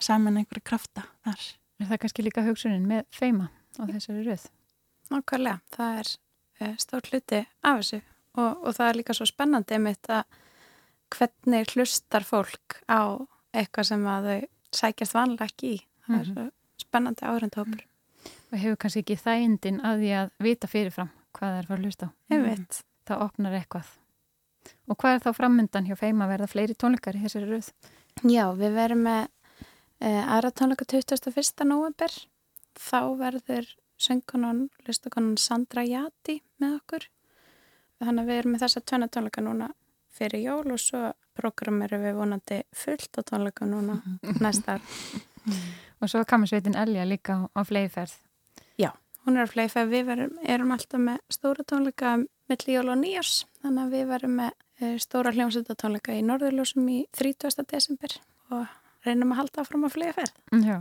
[0.00, 1.44] saman einhverja krafta þar.
[1.80, 4.46] Er það kannski líka hugsunin með feima á þessari rauð?
[5.10, 6.14] Nákvæmlega, það er
[6.62, 8.00] uh, stór hluti af þessu
[8.40, 10.40] og, og það er líka svo spennandi einmitt að
[11.12, 13.20] hvernig hlustar fólk á
[13.52, 14.40] eitthvað sem að þau
[14.80, 15.78] sækjast vanlega ekki í.
[16.08, 16.52] Það er mm -hmm.
[16.80, 17.86] spennandi áherranda hópur
[18.50, 21.88] og hefur kannski ekki þægindin að því að vita fyrirfram hvað það er fyrir að
[21.88, 22.10] hlusta á.
[22.34, 22.80] Ég veit.
[23.10, 23.90] Það opnar eitthvað.
[24.90, 27.70] Og hvað er þá frammyndan hjá feima að verða fleiri tónleikar í þessari rauð?
[28.26, 29.22] Já, við verum með
[30.02, 31.64] uh, aðra tónleika 21.
[31.70, 32.16] november.
[32.80, 37.06] Þá verður söngunan, listakonan Sandra Jati með okkur.
[38.00, 39.70] Þannig að við erum með þessa tvenna tónleika núna
[40.16, 44.00] fyrir jól og svo programmerum við vonandi fullt á tónleika núna
[44.40, 44.88] næsta ár.
[46.00, 48.14] Og svo kamisveitin Elja líka á, á fleiðferð.
[48.78, 48.90] Já,
[49.26, 49.94] hún er á fleiðferð.
[49.94, 52.16] Við verum, erum alltaf með stóra tónleika
[52.50, 53.44] millir jól og nýjars.
[53.62, 57.66] Þannig að við verum með e, stóra hljómsöldatónleika í Norðurljósum í 30.
[57.70, 58.16] desember
[58.50, 58.66] og
[59.06, 60.34] reynum að halda áfram á fleiðferð.
[60.64, 60.78] Já,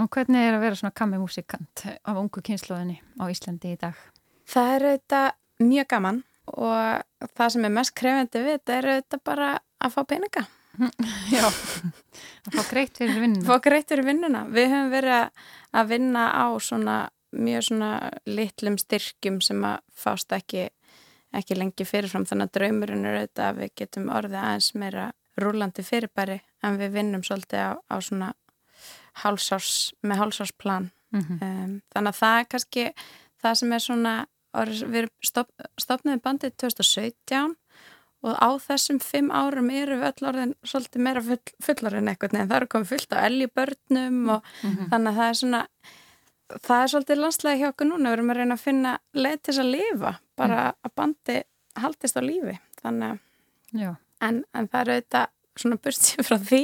[0.00, 3.98] og hvernig er að vera svona kamimúsikant af ungu kynsluðinni á Íslandi í dag?
[4.50, 5.28] Það er auðvitað
[5.60, 9.50] mjög gaman og það sem er mest krefendi við þetta er auðvitað bara
[9.80, 10.46] að fá peninga.
[11.34, 13.46] Já, að fá greitt fyrir vinnuna.
[13.46, 14.44] Fá greitt fyrir vinnuna.
[14.50, 16.96] Við höfum verið að vinna á svona
[17.32, 20.68] mjög svona litlum styrkjum sem að fást ekki,
[21.36, 25.06] ekki lengi fyrirfram þannig að draumurinn er auðvitað að við getum orðið aðeins meira
[25.40, 28.32] rúlandi fyrirbæri en við vinnum svolítið á, á svona
[29.22, 30.90] hálsás, með hálsársplan.
[31.10, 31.38] Mm -hmm.
[31.42, 32.84] um, þannig að það er kannski
[33.42, 34.14] það sem er svona,
[34.94, 37.56] við stop, stopnum bandið 2017
[38.20, 42.36] og á þessum fimm árum eru við öll orðin svolítið meira full, fullar en eitthvað
[42.36, 44.88] en það eru komið fullt á elgjubörnum og mm -hmm.
[44.90, 45.62] þannig að það er svona
[46.58, 49.52] það er svolítið landslega hjá okkur núna, við erum að reyna að finna leið til
[49.52, 50.80] þess að lifa, bara mm.
[50.86, 51.36] að bandi
[51.80, 53.20] haldist á lífi, þannig
[54.20, 56.62] en, en það er auðvitað svona bursið frá því,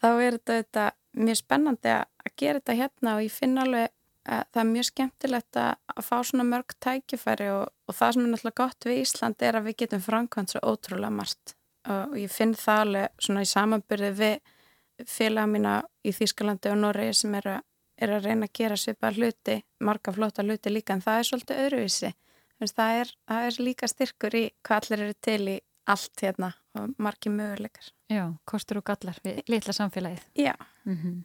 [0.00, 3.94] þá er þetta auðvitað mjög spennandi að gera þetta hérna og ég finna alveg
[4.28, 8.32] að það er mjög skemmtilegt að fá svona mörg tækifæri og, og það sem er
[8.34, 11.54] náttúrulega gott við Ísland er að við getum framkvæmt svo ótrúlega margt.
[11.88, 17.16] Og ég finn það alveg svona í samanbyrði við félaga mína í Þýskalandi og Noregi
[17.16, 17.64] sem eru að
[17.98, 21.62] er að reyna að gera svipa hluti, marga flotta hluti líka en það er svolítið
[21.64, 22.12] öðruvísi.
[22.58, 25.56] Það er, það er líka styrkur í hvað allir eru til í
[25.88, 27.92] allt hérna og margi möguleikar.
[28.10, 30.24] Já, kostur og gallar við litla samfélagið.
[30.34, 30.54] Já.
[30.84, 31.22] Mm -hmm.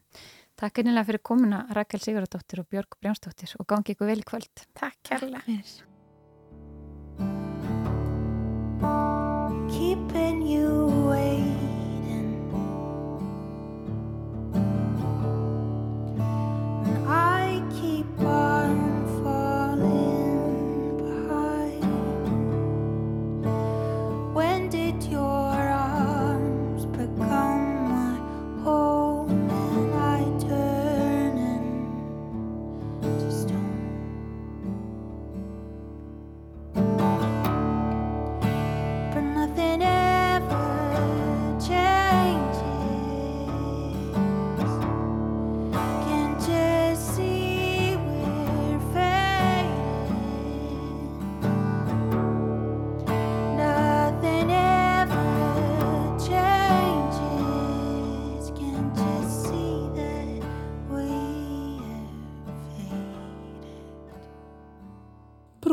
[0.55, 4.65] Takk einnilega fyrir komuna Rakel Sigurðardóttir og Björg Brjánsdóttir og gangi ykkur vel í kvöld.
[4.73, 5.41] Takk kærlega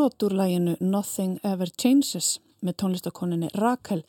[0.00, 4.00] brot úr læginu Nothing Ever Changes með tónlistakoninni Rakel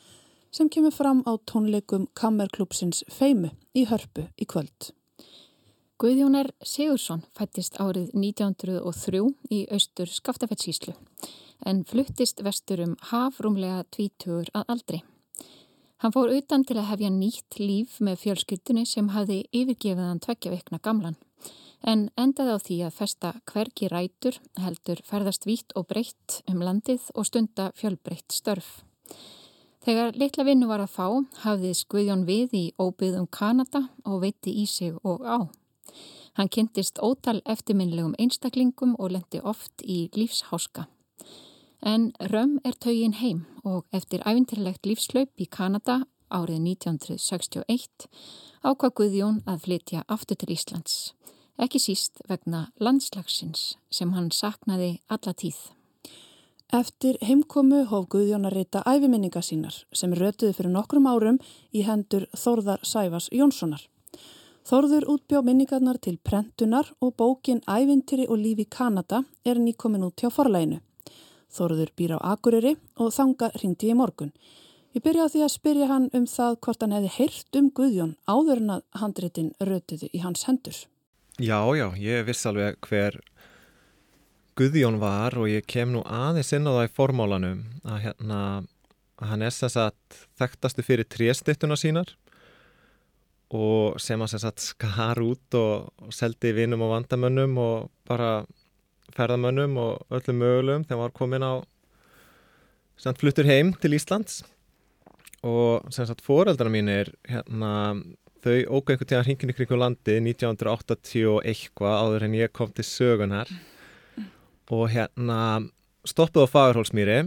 [0.56, 4.93] sem kemur fram á tónleikum Kammerklúpsins Feimu í Hörpu í kvöld.
[5.99, 10.95] Guðjónar Sigursson fættist árið 1903 í austur Skaftafellsíslu
[11.67, 15.01] en fluttist vestur um hafrúmlega tvítugur að aldri.
[15.99, 20.56] Hann fór utan til að hefja nýtt líf með fjölskyldunni sem hafði yfirgefið hann tveggja
[20.56, 21.19] vikna gamlan
[21.82, 27.10] en endaði á því að festa hvergi rætur heldur ferðast vítt og breytt um landið
[27.15, 28.82] og stunda fjölbreytt störf.
[29.82, 31.08] Þegar litla vinnu var að fá
[31.41, 35.50] hafði Skuðjón við í óbyggðum Kanada og veitti í sig og á.
[36.38, 40.86] Hann kynntist ótal eftirminnlegum einstaklingum og lendi oft í lífsháska.
[41.82, 48.06] En Römm er taugin heim og eftir æfintilegt lífslaup í Kanada árið 1961
[48.62, 51.00] ákvað Guðjón að flytja aftur til Íslands
[51.58, 55.58] ekki síst vegna landslagsins sem hann saknaði alla tíð.
[56.72, 61.40] Eftir heimkomu hóf Guðjón að reyta æfiminninga sínar sem rötuði fyrir nokkrum árum
[61.76, 63.82] í hendur Þórðar Sæfas Jónssonar.
[64.64, 70.30] Þórður útbjá minningarnar til prentunar og bókin Ævintiri og lífi Kanada er nýkomin út hjá
[70.32, 70.80] forlæginu.
[71.52, 74.32] Þórður býr á Akureyri og þanga ringdi í morgun.
[74.96, 78.16] Ég byrja á því að spyrja hann um það hvort hann hefði heyrt um Guðjón
[78.32, 80.78] áður en að handritin rötuði í hans hendur.
[81.39, 83.20] Já, já, ég viss alveg hver
[84.60, 88.39] Guðjón var og ég kem nú aðeins inn á það í formálanum að hérna,
[89.22, 92.12] að hann er sem sagt þekktastu fyrir tréstittuna sínar
[93.56, 98.44] og sem hann sem sagt skar út og, seldi vinum og vandamönnum og bara
[99.15, 101.54] ferðamönnum og öllum mögulegum þegar hann var komin á
[103.02, 104.44] sem fluttur heim til Íslands.
[105.41, 107.72] Og sem sagt foreldra mín er hérna
[108.41, 112.71] þau ógæði einhvern tíðan hringin ykkur ykkur landi 1980 og eitthvað áður en ég kom
[112.73, 113.51] til sögunar
[114.71, 115.38] og hérna
[116.08, 117.19] stoppuð á Fagerhólsmýri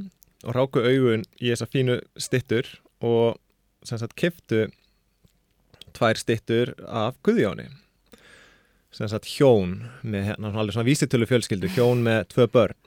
[0.45, 2.69] og ráku augun í þessa fínu stittur
[3.05, 3.39] og
[3.85, 4.67] sem sagt kiftu
[5.95, 7.69] tvær stittur af Guðjóni.
[8.95, 12.79] Sem sagt hjón með hérna alveg svona vísitölu fjölskyldu hjón með tvö börn.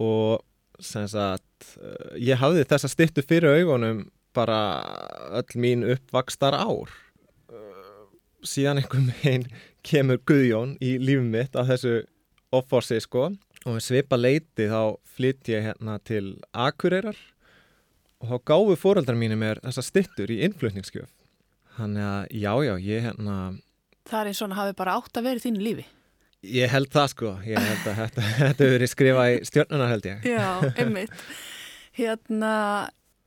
[0.00, 0.40] Og
[0.82, 4.58] sem sagt eh, ég hafði þessa stittu fyrir augunum bara
[5.40, 6.90] öll mín uppvakstar ár
[8.46, 9.46] síðan einhvern veginn
[9.86, 12.00] kemur Guðjón í lífum mitt á þessu
[12.54, 13.30] offorsi sko.
[13.66, 17.18] Og við svipa leiti þá flytt ég hérna til Akureyrar
[18.20, 21.08] og þá gáfu fóröldar mínu mér þessa stittur í innflutningskjöf
[21.76, 23.36] þannig að já já ég hérna
[24.10, 25.84] Það er eins og hann hafi bara átt að vera í þínu lífi.
[26.50, 27.32] Ég held það sko.
[27.46, 30.24] Ég held að þetta hefur verið skrifað í stjórnuna held ég.
[30.26, 30.46] Já,
[30.80, 31.12] einmitt.
[32.00, 32.54] Hérna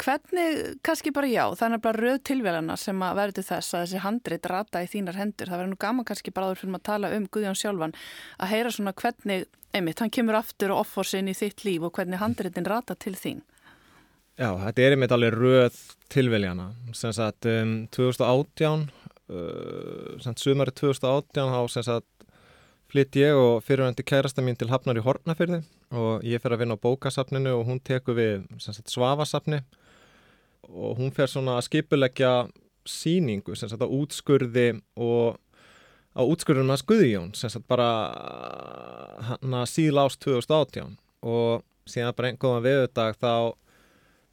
[0.04, 3.84] Hvernig, kannski bara já, það er bara rauð tilvægana sem að verður til þess að
[3.86, 5.48] þessi handrit rata í þínar hendur.
[5.48, 7.94] Það verður nú gaman kannski bara áður fyrir að tala um Guðjón sjálfan
[8.36, 12.20] að heyra svona hvernig, einmitt, hann kemur aftur og offorsinn í þitt líf og hvernig
[12.20, 13.40] handritin rata til þín.
[14.36, 15.78] Já, þetta er einmitt alveg rauð
[16.12, 16.66] tilvægana.
[16.98, 18.84] Sem sagt, um, 2018,
[19.30, 22.28] uh, sem sumari 2018, þá sem sagt
[22.92, 25.62] flytt ég og fyrirvændi kærasta mín til Hafnar í Hortnafyrði
[25.96, 29.62] og ég fer að vinna á bókasafninu og hún tekur við sagt, svavasafni
[30.70, 32.34] og hún fer svona að skipuleggja
[32.88, 34.68] síningu sem sagt að útskurði
[35.00, 35.40] og
[36.14, 37.90] á útskurðunum að Guðjón sem sagt bara
[39.30, 43.56] hann að síðla ást 2018 og síðan bara einhverjum viðudag þá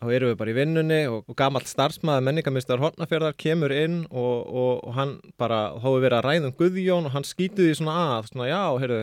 [0.01, 4.37] þá eru við bara í vinnunni og, og gamalt starfsmæði menningamistar Hortnafjörðar kemur inn og,
[4.49, 8.31] og, og hann bara hófi verið að ræða um Guðjón og hann skýtuði svona að,
[8.33, 9.03] svona já, heyrðu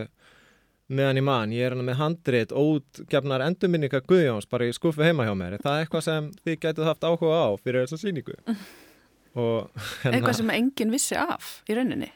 [0.88, 5.26] meðan í mann, ég er hann með handrit ótgefnar endurminninga Guðjóns bara í skuffu heima
[5.28, 8.38] hjá mér, það er eitthvað sem þið gætuð haft áhuga á fyrir þessa síningu
[9.42, 9.68] og
[10.02, 12.10] hérna Eitthvað sem enginn vissi af í rauninni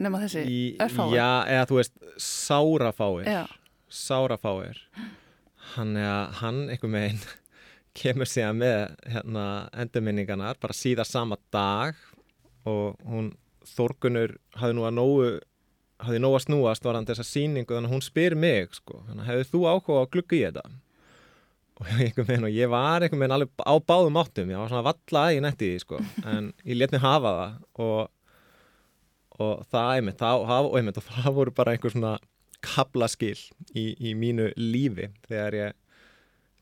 [0.00, 0.44] nema þessi
[0.80, 1.16] örfáir.
[1.16, 3.28] Já, eða þú veist, sárafáir.
[3.90, 4.80] Sárafáir.
[5.74, 5.94] Hann,
[6.40, 7.20] hann einhver meginn
[8.00, 8.78] kemur síðan með
[9.10, 9.44] hérna,
[9.82, 11.98] endurminningarnar bara síðan sama dag
[12.68, 13.32] og hún
[13.70, 15.26] Þorgunur hafði nú að nógu
[16.04, 19.50] hafði nógu að snúast var hann þessa síningu þannig að hún spyr mig sko, hefur
[19.50, 20.64] þú áhuga á gluggu í þetta?
[21.80, 24.50] Og ég, veginn, og ég var einhvern veginn alveg á báðum áttum.
[24.52, 26.00] Ég var svona valla að netti því sko,
[26.32, 27.54] en ég let mér hafa það.
[27.84, 28.00] Og,
[29.40, 32.16] og það einmitt, það, og, einmitt, og það voru bara einhver svona
[32.60, 33.38] kablaskil
[33.72, 35.08] í, í mínu lífi.
[35.28, 35.78] Þegar ég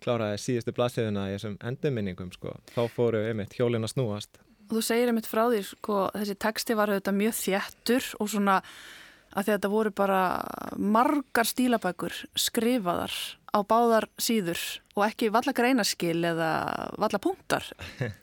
[0.05, 2.55] kláraði síðustu blaðsefuna í þessum endurminningum sko.
[2.71, 4.39] þá fóru einmitt hjólin að snúast.
[4.69, 8.59] Og þú segir einmitt frá því sko, þessi teksti var auðvitað mjög þjættur og svona
[9.39, 10.21] að þetta voru bara
[10.77, 13.15] margar stílabækur skrifaðar
[13.55, 14.61] á báðar síður
[14.97, 16.51] og ekki valla greinaskil eða
[16.99, 17.71] valla punktar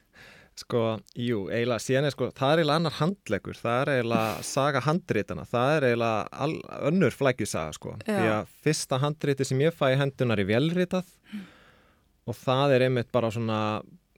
[0.55, 4.81] Sko, jú, eiginlega síðan er sko, það er eiginlega annar handlegur, það er eiginlega saga
[4.85, 8.13] handritana, það er eiginlega önnur flækjusaga sko, Já.
[8.13, 11.43] því að fyrsta handriti sem ég fæ hendunar í velritað mm
[12.25, 13.59] og það er einmitt bara svona,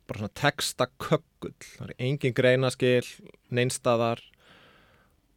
[0.07, 3.03] bara svona textakökkull, það er engin greinaskil,
[3.53, 4.23] neinstadar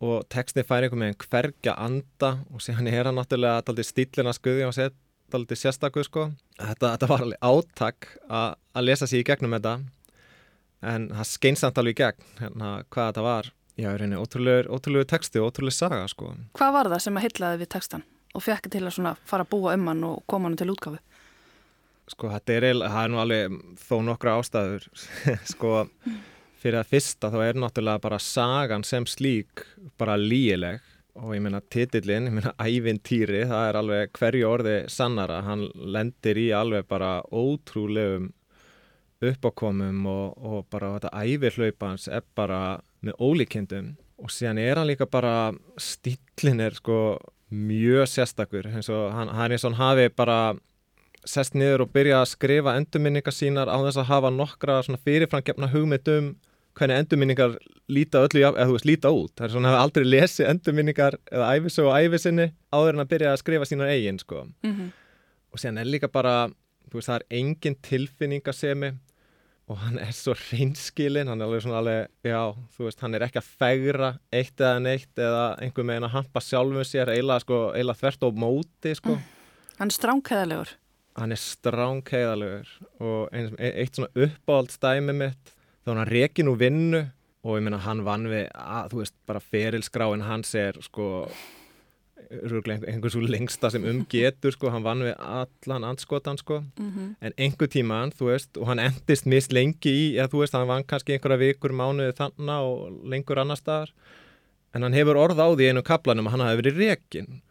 [0.00, 4.32] og texti fær einhver með en hverja anda og síðan er hann náttúrulega alltaf stílina
[4.36, 6.26] skuði og alltaf sérstakuð sko.
[6.56, 9.74] Þetta, þetta var alveg áttak að lesa sér í gegnum þetta
[10.90, 13.52] en það skeinsamt alveg í gegn hérna hvað þetta var.
[13.80, 16.32] Já, reyni, ótrúlegur texti og ótrúlegur saga sko.
[16.56, 19.76] Hvað var það sem að hyllaði við textan og fekk til að fara að búa
[19.76, 21.00] um hann og koma hann til útgafu?
[22.10, 24.88] Sko þetta er, er nú alveg þó nokkra ástæður
[25.52, 25.84] sko
[26.60, 29.64] fyrir að fyrsta þá er náttúrulega bara sagan sem slík
[30.00, 30.80] bara líileg
[31.20, 35.40] og ég meina titillin, ég meina ævintýri það er alveg hverju orði sannara.
[35.46, 38.30] Hann lendir í alveg bara ótrúlegum
[39.20, 43.92] uppákomum og, og bara þetta ævirhlaupans er bara með ólíkindum.
[44.20, 47.18] Og síðan er hann líka bara stílin er sko
[47.50, 48.68] mjög sérstakur.
[48.70, 50.40] Eins og hann, hann er svona hafi bara
[51.28, 56.30] sest niður og byrja að skrifa endurminningar sínar á þess að hafa nokkra fyrirframgefna hugmyndum
[56.80, 57.58] hvernig endurminningar
[57.92, 59.34] líta öllu, eða þú veist, líta út.
[59.36, 63.12] Það er svona að hafa aldrei lesið endurminningar eða æfisög og æfisinni áður en að
[63.12, 64.46] byrja að skrifa sínar eigin, sko.
[64.64, 64.90] Mm -hmm.
[65.52, 66.34] Og séðan er líka bara,
[66.90, 68.92] þú veist, það er engin tilfinningasemi
[69.70, 73.22] og hann er svo reynskilinn, hann er alveg svona alveg, já, þú veist, hann er
[73.22, 77.72] ekki að fegra eitt eða neitt eða einhver megin að hampa sjálfum sér, eiginlega, sko,
[77.74, 79.10] eiginlega þvert á móti, sko.
[79.10, 79.22] Mm.
[79.78, 80.76] Hann er stránkæðalegur
[81.18, 82.70] hann er stránkeiðalegur
[83.02, 85.54] og eins, e, eitt svona uppáhald stæmi mitt
[85.90, 87.06] þá hann reki nú vinnu
[87.40, 91.26] og ég meina hann vann við að þú veist bara ferilskráin hans er sko
[92.30, 96.60] einhvern svo lengsta sem umgetur sko, hann vann við allan anskotan sko.
[96.78, 97.14] Mm -hmm.
[97.20, 100.68] en einhver tíman þú veist og hann endist mist lengi í ja, þú veist hann
[100.68, 103.90] vann kannski einhverja vikur mánuði þannig og lengur annar staðar
[104.74, 107.42] en hann hefur orð á því einu kaplanum að hann hafi verið rekin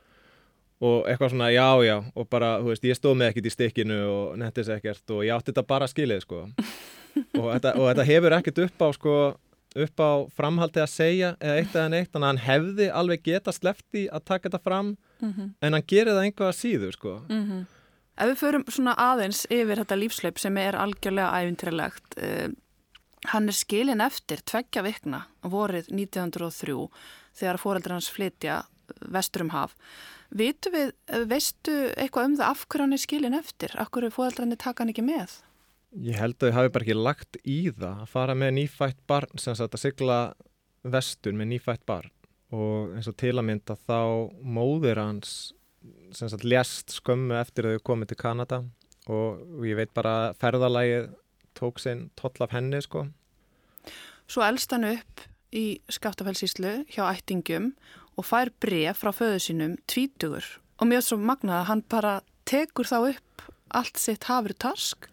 [0.80, 4.00] og eitthvað svona já já og bara þú veist ég stóð með ekkert í stikkinu
[4.08, 6.46] og nettis ekkert og ég átti þetta bara skilið sko
[7.40, 9.16] og þetta, og þetta hefur ekkert upp á sko
[9.84, 13.54] upp á framhaldi að segja eða eitt eða neitt þannig að hann hefði alveg geta
[13.54, 15.52] slefti að taka þetta fram mm -hmm.
[15.62, 17.68] en hann gerir það einhverja síður sko mm -hmm.
[18.20, 22.50] Ef við förum svona aðeins yfir þetta lífslaup sem er algjörlega æfintrelegt uh,
[23.28, 26.88] hann er skilin eftir tveggja vikna vorið 1903
[27.34, 28.64] þegar fóreldrar hans flytja
[29.12, 29.76] vesturum haf
[30.30, 30.92] Vitu við,
[31.30, 33.74] veistu eitthvað um það af hverju hann er skilin eftir?
[33.82, 35.40] Af hverju fóðaldrarnir taka hann ekki með?
[36.06, 39.42] Ég held að þau hafi bara ekki lagt í það að fara með nýfætt barn
[39.42, 40.20] sem sagt að sigla
[40.86, 42.14] vestur með nýfætt barn
[42.54, 44.02] og eins og til að mynda þá
[44.42, 45.54] móðir hans
[46.14, 48.62] sem sagt lest skömmu eftir að þau komið til Kanada
[49.10, 51.10] og ég veit bara ferðalægið
[51.58, 53.08] tók sinn toll af henni sko.
[54.30, 55.26] Svo elst hann upp
[55.56, 57.74] í Skaftafellsíslu hjá ættingum
[58.20, 60.46] og fær bref frá föðu sínum tvítugur
[60.80, 62.14] og mjög svo magnað að hann bara
[62.50, 63.48] tekur þá upp
[63.80, 65.08] allt sitt hafri tarsk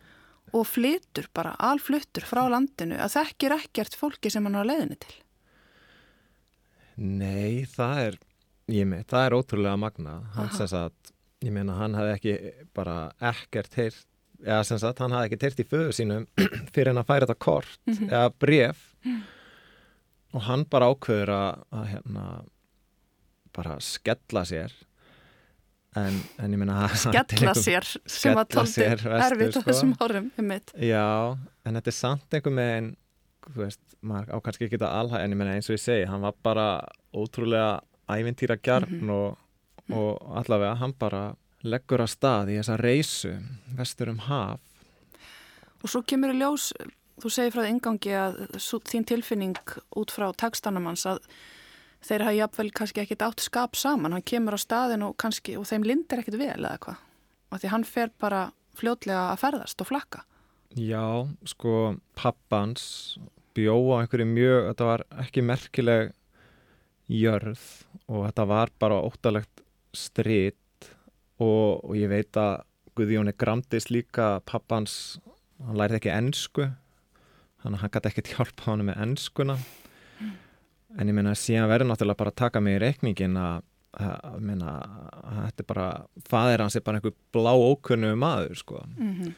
[0.56, 5.16] og flytur bara, alfluttur frá landinu að þekkir ekkert fólki sem hann á leiðinu til.
[6.96, 8.18] Nei, það er
[8.72, 11.12] ég með, það er ótrúlega magna hann sem sagt,
[11.44, 12.36] ég meina hann hafði ekki
[12.76, 14.06] bara ekkert heyrt
[14.44, 16.26] eða sem sagt, hann hafði ekki heyrt í föðu sínum
[16.72, 18.10] fyrir hann að færa þetta kort mm -hmm.
[18.10, 19.22] eða bref mm.
[20.32, 22.26] og hann bara ákveður að, að hérna
[23.56, 24.74] bara skella sér
[25.96, 29.64] en, en ég meina skella sér sem að tóldi erfitt á sko.
[29.70, 30.52] þessum árum um
[30.82, 31.08] já,
[31.64, 32.92] en þetta er samt einhver meginn
[33.46, 36.06] þú veist, maður á kannski ekki þetta alhæg en ég meina eins og ég segi,
[36.10, 36.68] hann var bara
[37.14, 37.80] ótrúlega
[38.10, 39.10] ævintýra gjarn mm -hmm.
[39.10, 39.38] og,
[39.96, 41.24] og allavega hann bara
[41.62, 43.34] leggur að stað í þessa reysu
[43.76, 44.60] vestur um haf
[45.82, 46.72] og svo kemur í ljós
[47.22, 48.40] þú segir frá það yngangi að
[48.90, 49.58] þín tilfinning
[49.96, 51.18] út frá tekstanamans að
[52.06, 55.66] þeir hafa jafnvel kannski ekkit átt skap saman, hann kemur á staðin og, kannski, og
[55.68, 57.02] þeim lindir ekkit vel eða hvað?
[57.50, 58.42] Og því hann fer bara
[58.76, 60.22] fljótlega að ferðast og flakka.
[60.76, 63.16] Já, sko pappans
[63.56, 66.12] bjó á einhverju mjög, þetta var ekki merkileg
[67.08, 67.62] jörð
[68.10, 69.62] og þetta var bara óttalegt
[69.96, 70.90] stritt
[71.40, 72.64] og, og ég veit að
[72.96, 75.18] Guðjóni Gramdis líka pappans,
[75.60, 76.68] hann lærði ekki ennsku
[77.62, 79.56] þannig að hann gæti ekkert hjálpa hann með ennskuna
[80.94, 83.64] en ég meina síðan verður náttúrulega bara að taka mig í reikningin að
[83.96, 85.86] þetta er bara
[86.28, 89.32] faðir hans er bara einhver blá ókunnu maður sko mm -hmm.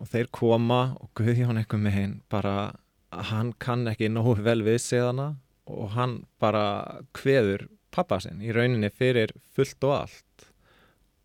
[0.00, 2.74] og þeir koma og Guðjón eitthvað með hinn bara
[3.10, 8.90] hann kann ekki nógu vel við séðana og hann bara kveður pappa sinn í rauninni
[8.90, 10.50] fyrir fullt og allt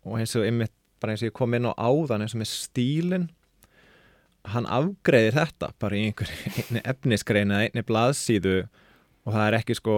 [0.04, 2.52] og eins og einmitt bara eins og ég kom inn á áðan eins og með
[2.54, 3.28] stílinn
[4.44, 8.56] hann afgreðir þetta bara í einhverju efnisgrein eða einni blaðsíðu
[9.26, 9.96] og það er ekki sko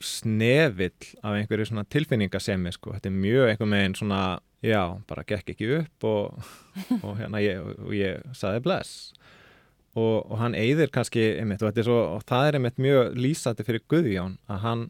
[0.00, 4.20] snevill af einhverju svona tilfinningasemi sko, þetta er mjög einhver meginn svona,
[4.64, 6.52] já, bara gekk ekki upp og,
[7.04, 9.10] og hérna ég, og ég saði bless.
[9.98, 13.82] Og, og hann eigðir kannski einmitt og, svo, og það er einmitt mjög lýsandi fyrir
[13.90, 14.86] Guðjón að hann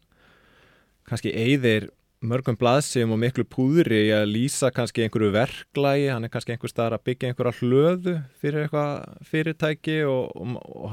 [1.09, 1.89] kannski eigðir
[2.21, 6.71] mörgum blaðsum og miklu púðri í að lýsa kannski einhverju verklægi, hann er kannski einhver
[6.71, 10.37] staðar að byggja einhverja hlöðu fyrir eitthvað fyrirtæki og,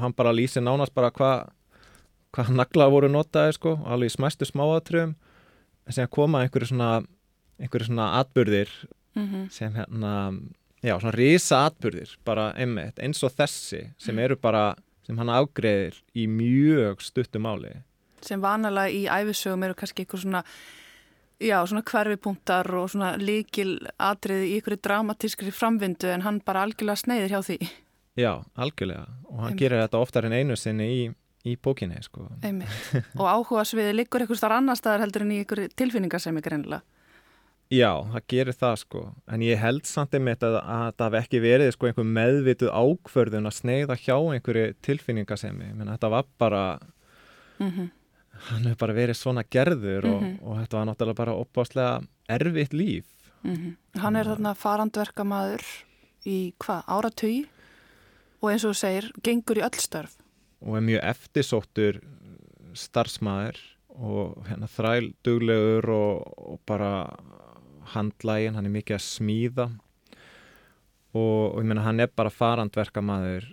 [0.00, 1.52] hann bara lýsi nánast bara hvað
[2.36, 5.14] hva nagla voru notaði sko, alveg í smæstu smáatröfum
[5.86, 7.02] en sem koma einhverju svona
[7.58, 8.70] einhverju svona atbyrðir
[9.14, 9.50] mm -hmm.
[9.50, 10.14] sem hérna
[10.82, 14.24] já, svona risa atbyrðir, bara einmitt, eins og þessi sem mm.
[14.24, 14.64] eru bara,
[15.06, 17.74] sem hann afgreðir í mjög stuttum áli.
[18.24, 20.42] Sem vanalega í æfisögum eru kannski eitthvað svona,
[21.42, 27.04] já, svona hverfipunktar og svona líkil atriði í ykkur dramatískri framvindu en hann bara algjörlega
[27.04, 27.58] sneiðir hjá því.
[28.18, 29.62] Já, algjörlega og hann einmitt.
[29.62, 31.02] gerir þetta oftar en einu sinni í,
[31.48, 32.28] í bókinni, sko.
[33.20, 36.84] Og áhuga sviði liggur eitthvað starf annar staðar heldur en í ykkur tilfinningasemi greinlega.
[37.68, 41.40] Já, það gerir það sko, en ég held samt einmitt að, að það hef ekki
[41.44, 46.62] verið sko einhver meðvituð ákverðun að sneiða hjá einhverju tilfinningasemi, menn þetta var bara,
[47.58, 47.90] mm -hmm.
[48.48, 50.40] hann hefur bara verið svona gerður og, mm -hmm.
[50.42, 53.04] og þetta var náttúrulega bara opáslega erfitt líf.
[53.42, 54.00] Mm -hmm.
[54.00, 55.64] Hann er þarna farandverkamaður
[56.24, 57.46] í hvað, áratögi
[58.40, 60.16] og eins og þú segir, gengur í öll störf.
[60.64, 62.00] Og er mjög eftirsóttur
[62.78, 63.58] starfsmæður
[63.98, 66.92] og hérna þræl duglegur og, og bara
[67.94, 69.68] handlægin, hann er mikið að smíða.
[71.16, 73.48] Og, og ég meina hann er bara farandverkamæður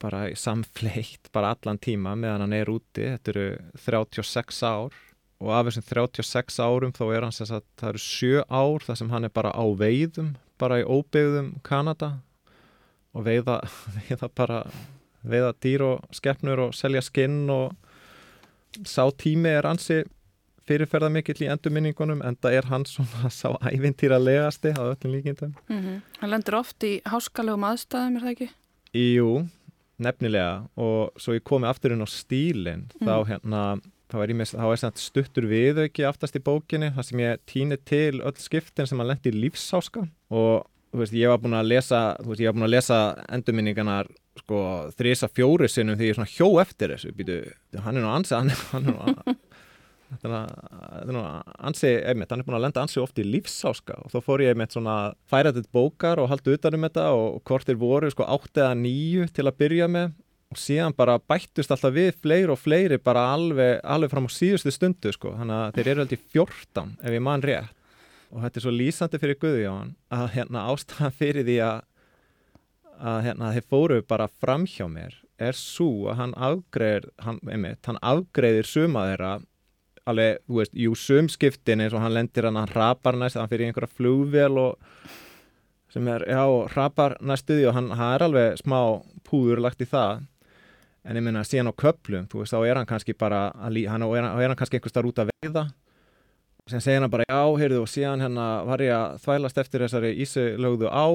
[0.00, 3.46] bara samfleitt bara allan tíma meðan hann er úti, þetta eru
[3.76, 4.96] 36 ár
[5.40, 9.00] og af þessum 36 árum þá er hann sem sagt, það eru 7 ár þar
[9.00, 12.14] sem hann er bara á veiðum bara í óbyggðum Kanada
[13.16, 13.60] og veiða,
[13.98, 14.62] veiða bara
[15.22, 17.74] veiða dýr og skeppnur og selja skinn og
[18.86, 20.02] sá tími er ansi
[20.70, 25.54] fyrirferða mikill í endurminningunum en það er hann svona sá ævintýra legasti á öllum líkindum.
[25.68, 26.00] Mm -hmm.
[26.20, 28.48] Hann lendur oft í háskalegum aðstæðum, er það ekki?
[28.94, 29.48] Jú,
[29.98, 33.06] nefnilega og svo ég komi aftur inn á stílinn mm.
[33.06, 37.42] þá hérna þá er, með, þá er stuttur viðauki aftast í bókinni þar sem ég
[37.46, 40.66] týni til öll skiptin sem hann lendi í lífsáska og
[40.96, 42.98] veist, ég var búin að lesa veist, ég var búin að lesa
[43.30, 44.10] endurminningarnar
[44.40, 44.62] sko
[44.98, 47.38] þrisa fjóri sinnum því ég svona hjó eftir þessu Býtu,
[47.84, 49.36] hann er nú ansið hann, hann er nú
[50.10, 50.40] þetta
[51.04, 54.18] er nú ansi, einmitt, hann er búin að lenda ansi ofti í lífsáska og þá
[54.26, 54.96] fór ég einmitt svona
[55.30, 59.30] færa þetta bókar og haldi utanum þetta og hvort er voru sko átt eða nýju
[59.36, 60.16] til að byrja með
[60.50, 64.72] og síðan bara bættust alltaf við fleiri og fleiri bara alveg, alveg fram á síðustu
[64.74, 67.76] stundu sko, þannig að þeir eru alltaf í fjórtan ef ég mann rétt
[68.30, 71.86] og þetta er svo lýsandi fyrir Guðjón að hérna ástæðan fyrir því að
[73.00, 77.80] að hérna þeir fóru bara fram hjá mér er svo að hann afgreðir hann, einmitt,
[77.88, 79.38] hann afgreðir suma þeirra
[80.10, 83.70] alveg, þú veist, jú sumskiptin eins og hann lendir hann, hann rapar næst hann fyrir
[83.70, 85.08] einhverja flugvél og
[85.90, 86.42] sem er, já,
[86.74, 88.78] rapar næstuði og hann, hann er alveg smá
[89.26, 90.26] púður lagt í það.
[91.00, 94.26] En ég minna síðan á köplum, þú veist, þá er hann kannski bara hann er,
[94.28, 95.70] er hann kannski einhver starf út að veiða
[96.70, 100.14] sem segir hann bara já, heyrðu og síðan hérna var ég að þvælast eftir þessari
[100.24, 101.06] ísilögðu á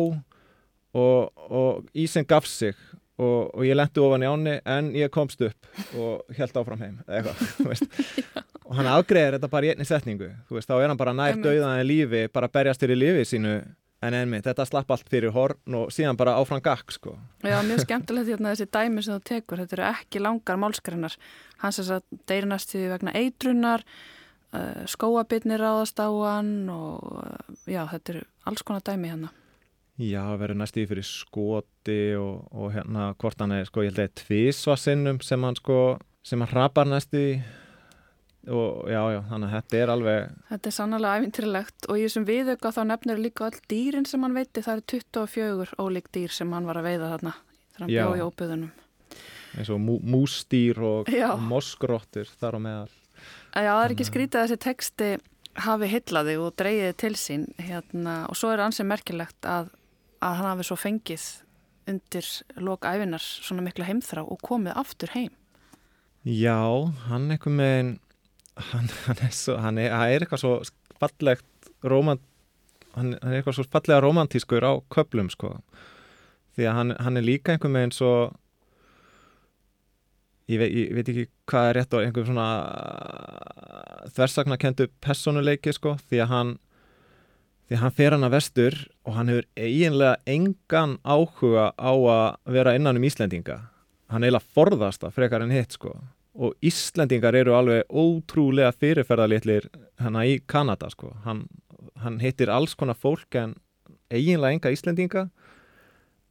[0.96, 2.76] og, og ísin gaf sig
[3.18, 7.00] og, og ég lendi ofan í áni en ég komst upp og held áfram heim
[7.08, 7.88] eitthvað,
[8.68, 11.90] og hann afgreðir þetta bara í einni setningu veist, þá er hann bara nær döðaði
[11.90, 13.58] lífi bara berjast fyrir lífi sínu
[14.06, 17.16] en einmitt, þetta slapp allt fyrir horn og síðan bara áfram gakk sko.
[17.46, 21.16] Já, mjög skemmtilegt hérna þessi dæmi sem þú tekur, þetta eru ekki langar málskreinar,
[21.64, 23.86] hans er að deyrinast því vegna eitrunar
[24.92, 29.32] skóabitni ráðast á hann og uh, já, þetta eru alls konar dæmi hérna.
[29.96, 34.00] Já, verður næst í fyrir skoti og, og hérna hvort hann er, sko, ég held
[34.00, 35.80] að það er tvísvasinnum sem hann sko,
[36.26, 37.28] sem hann rapar næst í.
[38.46, 42.28] Og já, já, þannig að þetta er alveg Þetta er sannlega æfintirilegt og í þessum
[42.28, 46.54] viðauka þá nefnir líka all dýrin sem hann veiti, það eru 24 ólík dýr sem
[46.54, 48.74] hann var að veiða þarna þegar hann bjóði í óbyðunum
[49.56, 52.94] eins og mú, mústýr og, og moskróttir þar á meðal
[53.56, 55.10] Já, það er ekki skrítið að þessi teksti
[55.66, 59.72] hafi hillaði og dreyjiði til sín hérna, og svo er ansið merkilegt að
[60.26, 61.26] að hann hafi svo fengið
[61.90, 62.30] undir
[62.66, 65.34] loka æfinar svona miklu heimþrá og komið aftur heim.
[66.26, 66.58] Já,
[67.10, 67.92] hann eitthvað með
[68.72, 70.54] hann, hann er svo, hann er, hann er eitthvað svo
[71.02, 72.24] fallegt romant,
[72.96, 75.60] hann, er eitthvað svo fallega romantískur á köplum sko
[76.56, 78.34] því að hann, hann er líka einhver eins og
[80.52, 82.50] ég veit, ég veit ekki hvað er rétt á einhver svona
[84.16, 86.54] þversaknakendu personuleiki sko því að hann
[87.66, 88.76] því hann fer hann að vestur
[89.06, 93.58] og hann hefur eiginlega engan áhuga á að vera innan um Íslendinga.
[94.14, 95.96] Hann eiginlega forðast að frekar en hitt sko.
[96.36, 99.70] Og Íslendingar eru alveg ótrúlega fyrirferðalitlir
[100.02, 101.16] hérna í Kanada sko.
[101.26, 101.48] Hann,
[102.04, 103.56] hann hittir alls konar fólk en
[104.14, 105.30] eiginlega enga Íslendinga.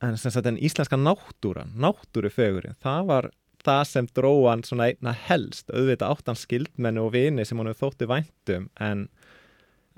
[0.04, 3.30] En sem sagt en íslenska náttúran náttúrufegurinn, það var
[3.64, 5.70] það sem dróðan svona einna helst.
[5.72, 9.08] Auðvitað áttan skildmennu og vini sem hann hefur þótti væntum en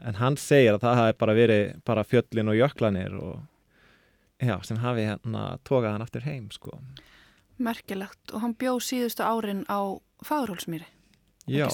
[0.04, 3.36] en hann segir að það hafi bara verið bara fjöllin og jöklanir og
[4.42, 6.78] já, sem hafi hérna tókað hann aftur heim sko.
[7.56, 8.20] Merkilegt.
[8.34, 10.84] Og hann bjóð síðustu árin á Fagurhólsmýri.
[11.48, 11.68] Já,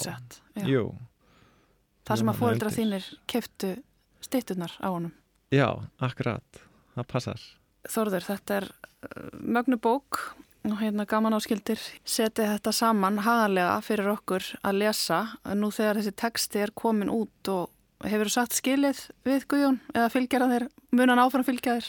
[0.67, 0.93] jú.
[2.03, 3.73] Það sem að fóreldra þínir keftu
[4.23, 5.13] stittunar á honum.
[5.53, 5.67] Já,
[6.03, 6.63] akkurat,
[6.95, 7.43] það passar.
[7.89, 10.21] Þorður, þetta er uh, mögnubók
[10.69, 15.23] og hérna gaman áskildir setið þetta saman hagalega fyrir okkur að lesa.
[15.55, 17.71] Nú þegar þessi texti er komin út og
[18.03, 21.85] Hefur þú sagt skilið við Guðjón eða fylgjara þér, munan áfram fylgja þér?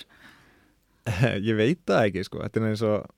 [1.48, 3.08] Ég veit það ekki sko, þetta er eins og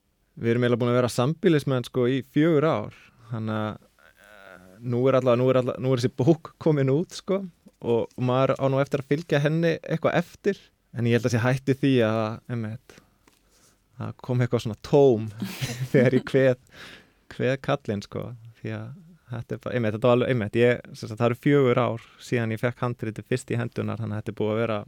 [0.41, 2.97] við erum eiginlega búin að vera sambilismenn sko í fjögur ár.
[3.29, 7.19] Þannig að eh, nú er alltaf, nú er alltaf, nú er þessi bók komin út
[7.21, 7.43] sko.
[7.85, 10.63] Og maður á nú eftir að fylgja henni eitthvað eftir.
[10.97, 12.97] En ég held að sé hætti því að einmitt,
[14.03, 15.31] að kom eitthvað svona tóm
[15.93, 16.85] þegar ég hveð
[17.33, 18.29] hveð kallin sko
[18.61, 18.87] því að
[19.27, 22.63] þetta er bara, einmitt, þetta var alveg, einmitt ég, það eru fjögur ár síðan ég
[22.63, 24.79] fekk handriti fyrst í hendunar, þannig að þetta er búið að vera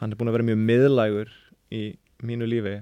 [0.00, 1.30] hann er búin að vera mjög miðlægur
[1.70, 1.84] í
[2.26, 2.74] mínu lífi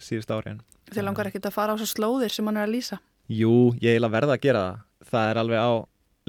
[0.00, 0.62] síðust áriðin.
[0.92, 3.00] Þið langar ekkert að fara á svo slóðir sem hann er að lýsa?
[3.32, 4.82] Jú, ég er verða að gera það
[5.14, 5.72] það er alveg á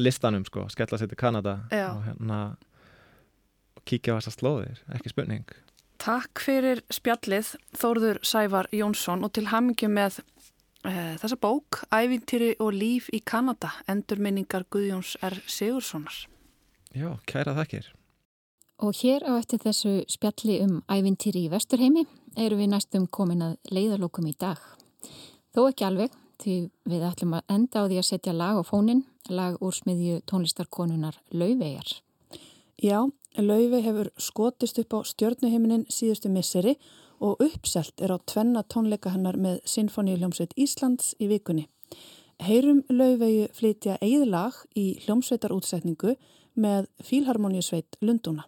[0.06, 1.90] listanum sko skella sér til Kanada Já.
[1.94, 2.40] og hérna
[3.88, 5.46] kíkja á þessa slóðir, ekki spurning
[6.06, 10.22] Takk fyrir spjallið Þórður Sævar Jónsson og til hamingi með
[10.86, 15.40] Eh, þessa bók, Ævintýri og líf í Kanada, endurminningar Guðjóns R.
[15.50, 16.28] Sigurssonar.
[16.94, 17.88] Já, kæra þakkir.
[18.86, 22.06] Og hér á eftir þessu spjalli um ævintýri í Vesturheimi
[22.38, 24.62] eru við næstum komin að leiðalókum í dag.
[25.56, 29.06] Þó ekki alveg, því við ætlum að enda á því að setja lag á fónin,
[29.30, 31.98] lag úr smiðju tónlistarkonunar Lauveigar.
[32.78, 36.78] Já, Lauvei hefur skotist upp á stjörnuheiminin síðustu misseri
[37.20, 41.68] og uppselt er á tvenna tónleika hennar með Sinfoníuljómsveit Íslands í vikunni.
[42.40, 46.16] Heyrum lauvegu flytja eigðlag í hljómsveitarútsetningu
[46.56, 48.48] með Fílharmoníusveit Lundúna.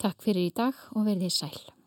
[0.00, 1.77] Takk fyrir í dag og verðið sæl.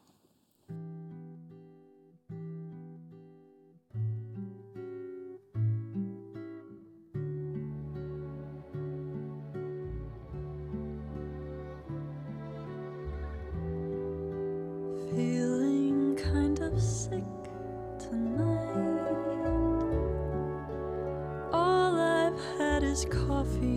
[23.41, 23.70] Coffee